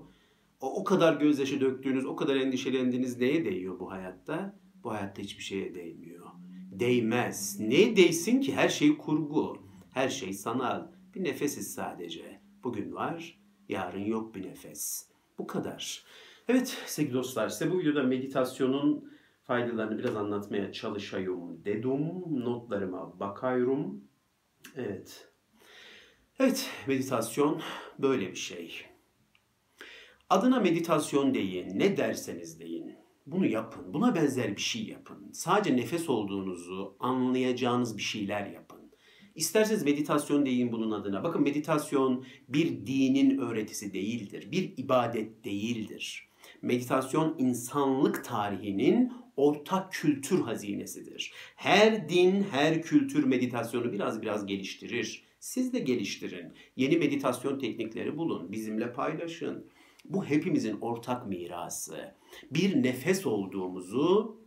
O, 0.61 0.81
o 0.81 0.85
kadar 0.85 1.21
gözyaşı 1.21 1.61
döktüğünüz, 1.61 2.07
o 2.07 2.17
kadar 2.17 2.37
endişelendiğiniz 2.37 3.21
neye 3.21 3.45
değiyor 3.45 3.79
bu 3.79 3.91
hayatta? 3.91 4.59
Bu 4.85 4.93
hayatta 4.93 5.23
hiçbir 5.23 5.43
şeye 5.43 5.75
değmiyor. 5.75 6.27
Değmez. 6.73 7.61
Neye 7.61 7.97
değsin 7.97 8.41
ki? 8.41 8.55
Her 8.55 8.69
şey 8.69 8.97
kurgu. 8.97 9.59
Her 9.93 10.09
şey 10.09 10.33
sanal. 10.33 10.87
Bir 11.15 11.25
nefesiz 11.25 11.75
sadece. 11.75 12.41
Bugün 12.65 12.95
var, 12.95 13.41
yarın 13.69 14.05
yok 14.05 14.35
bir 14.35 14.43
nefes. 14.43 15.09
Bu 15.39 15.47
kadar. 15.47 16.05
Evet 16.49 16.79
sevgili 16.87 17.15
dostlar 17.15 17.49
size 17.49 17.73
bu 17.73 17.79
videoda 17.79 18.03
meditasyonun 18.03 19.14
faydalarını 19.45 19.99
biraz 19.99 20.17
anlatmaya 20.17 20.73
çalışayım 20.73 21.65
dedim. 21.65 22.23
Notlarıma 22.45 23.21
bakıyorum. 23.21 24.05
Evet. 24.77 25.29
Evet 26.39 26.71
meditasyon 26.87 27.61
böyle 27.99 28.31
bir 28.31 28.37
şey. 28.37 28.75
Adına 30.31 30.61
meditasyon 30.61 31.35
deyin, 31.35 31.79
ne 31.79 31.97
derseniz 31.97 32.61
deyin. 32.61 32.95
Bunu 33.27 33.47
yapın, 33.47 33.95
buna 33.95 34.15
benzer 34.15 34.57
bir 34.57 34.61
şey 34.61 34.85
yapın. 34.85 35.33
Sadece 35.33 35.77
nefes 35.77 36.09
olduğunuzu 36.09 36.97
anlayacağınız 37.01 37.97
bir 37.97 38.03
şeyler 38.03 38.47
yapın. 38.47 38.81
İsterseniz 39.35 39.83
meditasyon 39.83 40.47
deyin 40.47 40.73
bunun 40.73 40.91
adına. 40.91 41.25
Bakın 41.25 41.43
meditasyon 41.43 42.25
bir 42.49 42.87
dinin 42.87 43.39
öğretisi 43.39 43.93
değildir. 43.93 44.49
Bir 44.53 44.73
ibadet 44.77 45.45
değildir. 45.45 46.29
Meditasyon 46.63 47.35
insanlık 47.39 48.25
tarihinin 48.25 49.13
ortak 49.37 49.93
kültür 49.93 50.41
hazinesidir. 50.41 51.33
Her 51.57 52.09
din, 52.09 52.47
her 52.51 52.83
kültür 52.83 53.25
meditasyonu 53.25 53.93
biraz 53.93 54.23
biraz 54.23 54.47
geliştirir. 54.47 55.25
Siz 55.41 55.73
de 55.73 55.79
geliştirin. 55.79 56.53
Yeni 56.77 56.97
meditasyon 56.97 57.59
teknikleri 57.59 58.17
bulun, 58.17 58.53
bizimle 58.53 58.93
paylaşın. 58.93 59.67
Bu 60.05 60.25
hepimizin 60.25 60.81
ortak 60.81 61.27
mirası. 61.27 62.15
Bir 62.51 62.83
nefes 62.83 63.27
olduğumuzu 63.27 64.41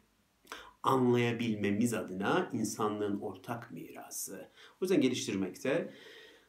anlayabilmemiz 0.83 1.93
adına 1.93 2.49
insanlığın 2.53 3.19
ortak 3.19 3.71
mirası. 3.71 4.49
O 4.73 4.77
yüzden 4.81 5.01
geliştirmekte 5.01 5.93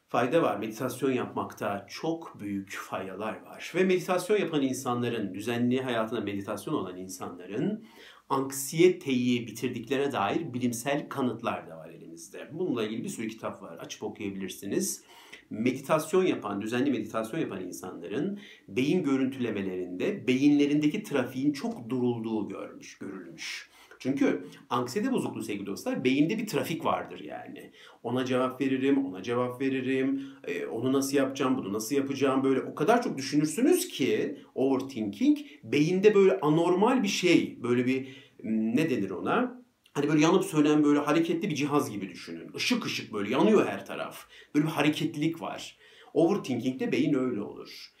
fayda 0.07 0.41
var. 0.41 0.57
Meditasyon 0.57 1.11
yapmakta 1.11 1.85
çok 1.89 2.39
büyük 2.39 2.71
faydalar 2.71 3.41
var. 3.41 3.71
Ve 3.75 3.83
meditasyon 3.83 4.37
yapan 4.37 4.61
insanların, 4.61 5.33
düzenli 5.33 5.81
hayatında 5.81 6.21
meditasyon 6.21 6.73
olan 6.73 6.97
insanların 6.97 7.85
anksiyeteyi 8.29 9.47
bitirdiklerine 9.47 10.11
dair 10.11 10.53
bilimsel 10.53 11.09
kanıtlar 11.09 11.69
da 11.69 11.77
var 11.77 11.89
elimizde. 11.89 12.49
Bununla 12.53 12.83
ilgili 12.83 13.03
bir 13.03 13.09
sürü 13.09 13.27
kitap 13.27 13.61
var. 13.61 13.77
Açıp 13.77 14.03
okuyabilirsiniz. 14.03 15.03
Meditasyon 15.49 16.25
yapan, 16.25 16.61
düzenli 16.61 16.91
meditasyon 16.91 17.39
yapan 17.39 17.63
insanların 17.63 18.39
beyin 18.67 19.03
görüntülemelerinde 19.03 20.27
beyinlerindeki 20.27 21.03
trafiğin 21.03 21.53
çok 21.53 21.89
durulduğu 21.89 22.49
görmüş, 22.49 22.97
görülmüş. 22.97 23.69
Çünkü 23.99 24.47
anksiyete 24.69 25.11
bozukluğu 25.11 25.43
sevgili 25.43 25.65
dostlar 25.65 26.03
beyinde 26.03 26.37
bir 26.37 26.47
trafik 26.47 26.85
vardır 26.85 27.19
yani. 27.19 27.71
Ona 28.03 28.25
cevap 28.25 28.61
veririm, 28.61 29.05
ona 29.05 29.23
cevap 29.23 29.61
veririm, 29.61 30.23
e, 30.47 30.65
onu 30.65 30.93
nasıl 30.93 31.17
yapacağım, 31.17 31.57
bunu 31.57 31.73
nasıl 31.73 31.95
yapacağım 31.95 32.43
böyle 32.43 32.61
o 32.61 32.75
kadar 32.75 33.03
çok 33.03 33.17
düşünürsünüz 33.17 33.87
ki 33.87 34.37
overthinking 34.55 35.37
beyinde 35.63 36.15
böyle 36.15 36.39
anormal 36.39 37.03
bir 37.03 37.07
şey, 37.07 37.59
böyle 37.63 37.85
bir 37.85 38.07
ne 38.43 38.89
denir 38.89 39.09
ona? 39.09 39.59
Hani 39.93 40.09
böyle 40.09 40.21
yanıp 40.21 40.45
sönen 40.45 40.83
böyle 40.83 40.99
hareketli 40.99 41.49
bir 41.49 41.55
cihaz 41.55 41.91
gibi 41.91 42.09
düşünün. 42.09 42.51
Işık 42.55 42.85
ışık 42.85 43.13
böyle 43.13 43.31
yanıyor 43.31 43.67
her 43.67 43.85
taraf. 43.85 44.25
Böyle 44.55 44.65
bir 44.65 44.71
hareketlilik 44.71 45.41
var. 45.41 45.77
Overthinking'de 46.13 46.91
beyin 46.91 47.13
öyle 47.13 47.41
olur 47.41 47.93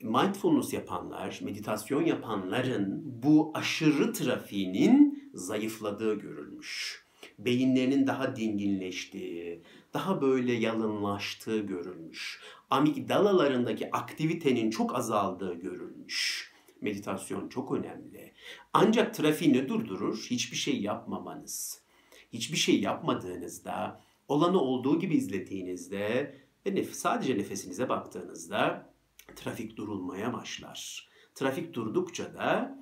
mindfulness 0.00 0.72
yapanlar, 0.72 1.40
meditasyon 1.42 2.04
yapanların 2.04 3.02
bu 3.04 3.50
aşırı 3.54 4.12
trafiğinin 4.12 5.07
zayıfladığı 5.38 6.14
görülmüş. 6.14 7.04
Beyinlerinin 7.38 8.06
daha 8.06 8.36
dinginleştiği, 8.36 9.62
daha 9.94 10.20
böyle 10.20 10.52
yalınlaştığı 10.52 11.58
görülmüş. 11.58 12.40
Amigdalalarındaki 12.70 13.90
aktivitenin 13.92 14.70
çok 14.70 14.94
azaldığı 14.94 15.54
görülmüş. 15.54 16.52
Meditasyon 16.80 17.48
çok 17.48 17.72
önemli. 17.72 18.32
Ancak 18.72 19.14
trafiğini 19.14 19.68
durdurur, 19.68 20.26
hiçbir 20.30 20.56
şey 20.56 20.80
yapmamanız. 20.80 21.82
Hiçbir 22.32 22.56
şey 22.56 22.80
yapmadığınızda, 22.80 24.00
olanı 24.28 24.60
olduğu 24.60 24.98
gibi 24.98 25.16
izlediğinizde 25.16 26.34
ve 26.66 26.74
nef 26.74 26.94
sadece 26.94 27.38
nefesinize 27.38 27.88
baktığınızda 27.88 28.90
trafik 29.36 29.76
durulmaya 29.76 30.32
başlar. 30.32 31.08
Trafik 31.34 31.74
durdukça 31.74 32.34
da 32.34 32.78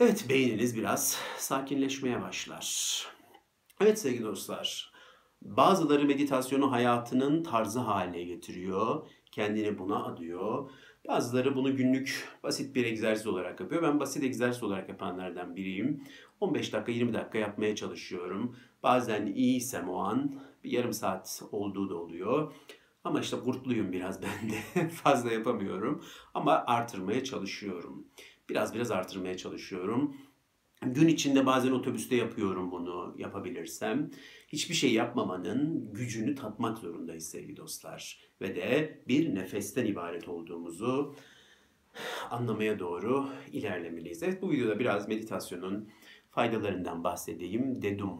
evet 0.00 0.26
beyniniz 0.28 0.76
biraz 0.76 1.18
sakinleşmeye 1.38 2.22
başlar. 2.22 3.06
Evet 3.80 3.98
sevgili 3.98 4.24
dostlar, 4.24 4.92
bazıları 5.42 6.04
meditasyonu 6.04 6.72
hayatının 6.72 7.42
tarzı 7.42 7.78
haline 7.78 8.22
getiriyor, 8.22 9.08
kendini 9.32 9.78
buna 9.78 10.04
adıyor. 10.04 10.70
Bazıları 11.08 11.56
bunu 11.56 11.76
günlük 11.76 12.28
basit 12.42 12.74
bir 12.74 12.84
egzersiz 12.84 13.26
olarak 13.26 13.60
yapıyor. 13.60 13.82
Ben 13.82 14.00
basit 14.00 14.24
egzersiz 14.24 14.62
olarak 14.62 14.88
yapanlardan 14.88 15.56
biriyim. 15.56 16.04
15 16.40 16.72
dakika 16.72 16.92
20 16.92 17.14
dakika 17.14 17.38
yapmaya 17.38 17.76
çalışıyorum. 17.76 18.56
Bazen 18.82 19.26
iyiysem 19.26 19.88
o 19.88 19.96
an 19.96 20.40
bir 20.64 20.70
yarım 20.70 20.92
saat 20.92 21.42
olduğu 21.52 21.90
da 21.90 21.94
oluyor. 21.94 22.52
Ama 23.04 23.20
işte 23.20 23.36
kurtluyum 23.40 23.92
biraz 23.92 24.20
ben 24.22 24.50
de. 24.50 24.88
Fazla 24.88 25.32
yapamıyorum. 25.32 26.04
Ama 26.34 26.64
artırmaya 26.66 27.24
çalışıyorum. 27.24 28.06
Biraz 28.48 28.74
biraz 28.74 28.90
artırmaya 28.90 29.36
çalışıyorum. 29.36 30.16
Gün 30.82 31.08
içinde 31.08 31.46
bazen 31.46 31.72
otobüste 31.72 32.16
yapıyorum 32.16 32.70
bunu 32.70 33.14
yapabilirsem. 33.18 34.10
Hiçbir 34.48 34.74
şey 34.74 34.92
yapmamanın 34.92 35.92
gücünü 35.92 36.34
tatmak 36.34 36.78
zorundayız 36.78 37.28
sevgili 37.28 37.56
dostlar. 37.56 38.20
Ve 38.40 38.56
de 38.56 39.00
bir 39.08 39.34
nefesten 39.34 39.86
ibaret 39.86 40.28
olduğumuzu 40.28 41.16
anlamaya 42.30 42.78
doğru 42.78 43.28
ilerlemeliyiz. 43.52 44.22
Evet 44.22 44.42
bu 44.42 44.50
videoda 44.50 44.78
biraz 44.78 45.08
meditasyonun 45.08 45.88
faydalarından 46.30 47.04
bahsedeyim 47.04 47.82
dedim. 47.82 48.10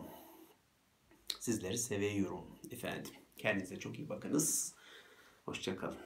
Sizleri 1.40 1.78
seviyorum 1.78 2.58
efendim. 2.70 3.12
Kendinize 3.36 3.76
çok 3.76 3.98
iyi 3.98 4.08
bakınız. 4.08 4.74
Hoşçakalın. 5.44 6.05